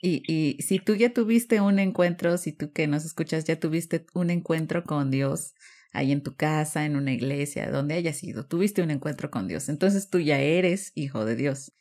[0.00, 4.06] Y, y, si tú ya tuviste un encuentro, si tú que nos escuchas ya tuviste
[4.14, 5.54] un encuentro con Dios,
[5.92, 9.68] ahí en tu casa, en una iglesia, donde haya sido, tuviste un encuentro con Dios,
[9.68, 11.72] entonces tú ya eres hijo de Dios.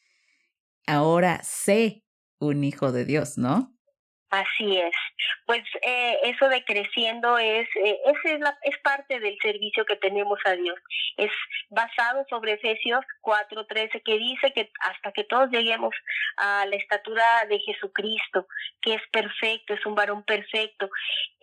[0.87, 2.03] Ahora sé
[2.39, 3.72] un hijo de Dios, ¿no?
[4.33, 4.95] Así es.
[5.45, 10.39] Pues eh, eso de creciendo es, eh, es, la, es parte del servicio que tenemos
[10.45, 10.75] a Dios.
[11.17, 11.29] Es
[11.69, 15.93] basado sobre Efesios 4:13 que dice que hasta que todos lleguemos
[16.37, 18.47] a la estatura de Jesucristo,
[18.81, 20.89] que es perfecto, es un varón perfecto.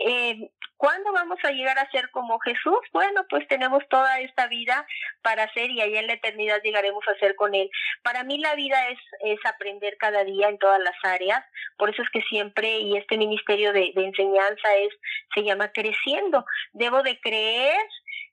[0.05, 2.80] Eh, ¿Cuándo vamos a llegar a ser como Jesús?
[2.93, 4.86] Bueno, pues tenemos toda esta vida
[5.22, 7.70] para ser y allá en la eternidad llegaremos a ser con Él.
[8.03, 11.45] Para mí la vida es, es aprender cada día en todas las áreas,
[11.76, 14.91] por eso es que siempre y este ministerio de, enseñanza es,
[15.35, 16.45] se llama creciendo.
[16.72, 17.81] Debo de creer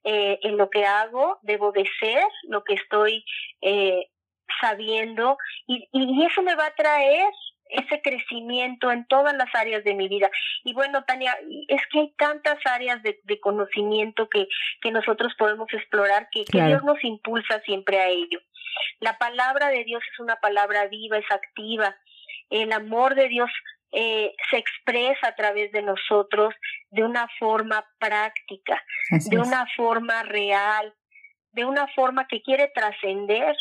[0.04, 3.24] eh, en lo que hago, debo de ser lo que estoy
[3.62, 4.08] eh,
[4.62, 5.38] sabiendo
[5.68, 7.30] y, y eso me va a traer
[7.70, 10.30] ese crecimiento en todas las áreas de mi vida.
[10.64, 11.38] Y bueno, Tania,
[11.68, 14.48] es que hay tantas áreas de, conocimiento que,
[14.82, 18.40] que nosotros podemos explorar que, que Dios nos impulsa siempre a ello.
[19.00, 21.96] La palabra de Dios es una palabra viva, es activa.
[22.50, 23.50] El amor de Dios
[23.92, 26.54] eh, se expresa a través de nosotros
[26.92, 28.84] de una forma práctica,
[29.30, 30.94] de una forma real,
[31.52, 33.56] de una forma que quiere trascender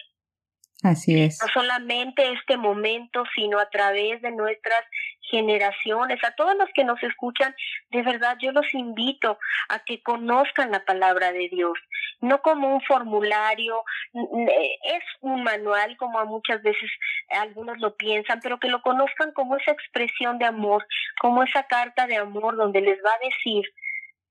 [0.83, 1.39] Así es.
[1.41, 4.85] No solamente este momento, sino a través de nuestras
[5.31, 6.23] generaciones.
[6.23, 7.55] A todos los que nos escuchan,
[7.91, 11.79] de verdad yo los invito a que conozcan la palabra de Dios,
[12.21, 16.91] no como un formulario, es un manual como muchas veces
[17.31, 20.87] algunos lo piensan, pero que lo conozcan como esa expresión de amor,
[21.21, 23.65] como esa carta de amor donde les va a decir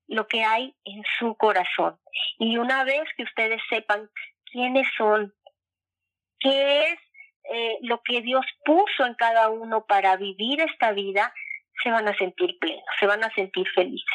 [0.08, 1.98] lo que hay en su corazón.
[2.38, 4.10] Y una vez que ustedes sepan
[4.52, 5.34] quiénes son,
[6.46, 7.00] qué es
[7.54, 11.34] eh, lo que Dios puso en cada uno para vivir esta vida,
[11.84, 14.06] se van a sentir plenos, se van a sentir felices.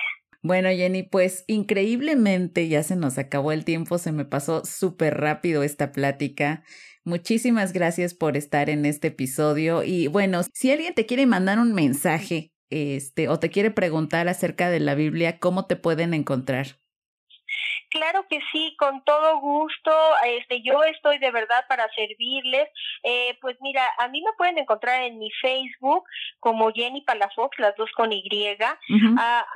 [0.43, 5.63] Bueno, Jenny, pues increíblemente ya se nos acabó el tiempo, se me pasó súper rápido
[5.63, 6.63] esta plática.
[7.05, 11.75] Muchísimas gracias por estar en este episodio y bueno, si alguien te quiere mandar un
[11.75, 16.80] mensaje este o te quiere preguntar acerca de la Biblia, ¿cómo te pueden encontrar?
[17.91, 19.91] Claro que sí, con todo gusto.
[20.25, 22.69] Este, yo estoy de verdad para servirles.
[23.03, 26.05] Eh, pues mira, a mí me pueden encontrar en mi Facebook
[26.39, 28.23] como Jenny Palafox, las dos con Y.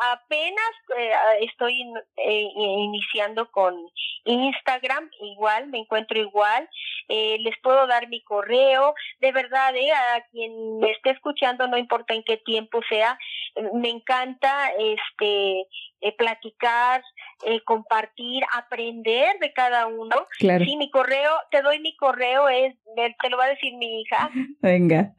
[0.00, 1.12] apenas eh,
[1.42, 1.82] estoy
[2.16, 3.76] eh, iniciando con
[4.24, 6.68] Instagram, igual, me encuentro igual.
[7.08, 8.94] les puedo dar mi correo.
[9.20, 9.72] De verdad,
[10.16, 13.16] a quien me esté escuchando, no importa en qué tiempo sea,
[13.74, 15.68] me encanta este
[16.18, 17.02] platicar,
[17.64, 20.26] compartir, aprender de cada uno.
[20.38, 20.64] Claro.
[20.64, 22.74] Sí, mi correo, te doy mi correo, es,
[23.20, 24.30] te lo va a decir mi hija.
[24.60, 25.14] Venga.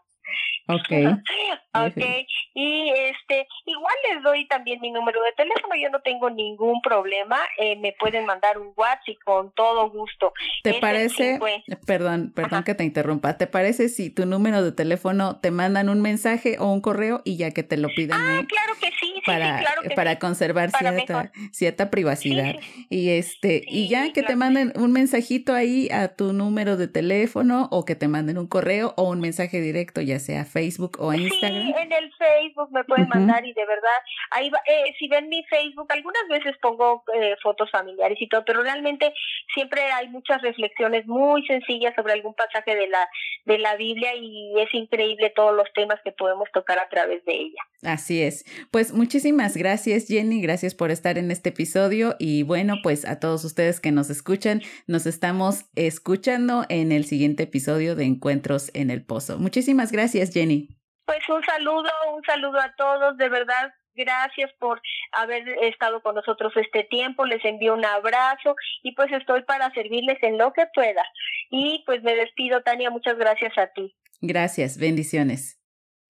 [0.68, 1.06] Okay.
[1.74, 2.28] okay.
[2.54, 7.38] Y este, igual les doy también mi número de teléfono, yo no tengo ningún problema,
[7.58, 10.34] eh, me pueden mandar un WhatsApp y con todo gusto.
[10.64, 11.40] ¿Te parece?
[11.86, 13.38] Perdón, perdón que te interrumpa.
[13.38, 17.38] ¿Te parece si tu número de teléfono te mandan un mensaje o un correo y
[17.38, 18.20] ya que te lo pidan?
[18.20, 19.64] Ah, claro que sí, para,
[19.96, 22.56] para conservar cierta, cierta privacidad.
[22.90, 27.68] y este, y ya que te manden un mensajito ahí a tu número de teléfono
[27.72, 31.68] o que te manden un correo o un mensaje directo, ya sea Facebook o Instagram.
[31.68, 34.00] Sí, en el Facebook me pueden mandar y de verdad,
[34.32, 38.64] ahí eh, si ven mi Facebook, algunas veces pongo eh, fotos familiares y todo, pero
[38.64, 39.14] realmente
[39.54, 43.08] siempre hay muchas reflexiones muy sencillas sobre algún pasaje de la,
[43.46, 47.34] de la Biblia y es increíble todos los temas que podemos tocar a través de
[47.34, 47.62] ella.
[47.84, 48.46] Así es.
[48.72, 53.46] Pues muchísimas gracias Jenny, gracias por estar en este episodio y bueno, pues a todos
[53.46, 59.06] ustedes que nos escuchan, nos estamos escuchando en el siguiente episodio de Encuentros en el
[59.06, 59.38] Pozo.
[59.40, 60.68] Muchísimas gracias Jenny.
[61.06, 64.82] Pues un saludo, un saludo a todos, de verdad gracias por
[65.14, 70.22] haber estado con nosotros este tiempo, les envío un abrazo y pues estoy para servirles
[70.24, 71.06] en lo que pueda.
[71.52, 73.96] Y pues me despido, Tania, muchas gracias a ti.
[74.20, 75.58] Gracias, bendiciones.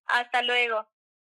[0.07, 0.87] Hasta luego.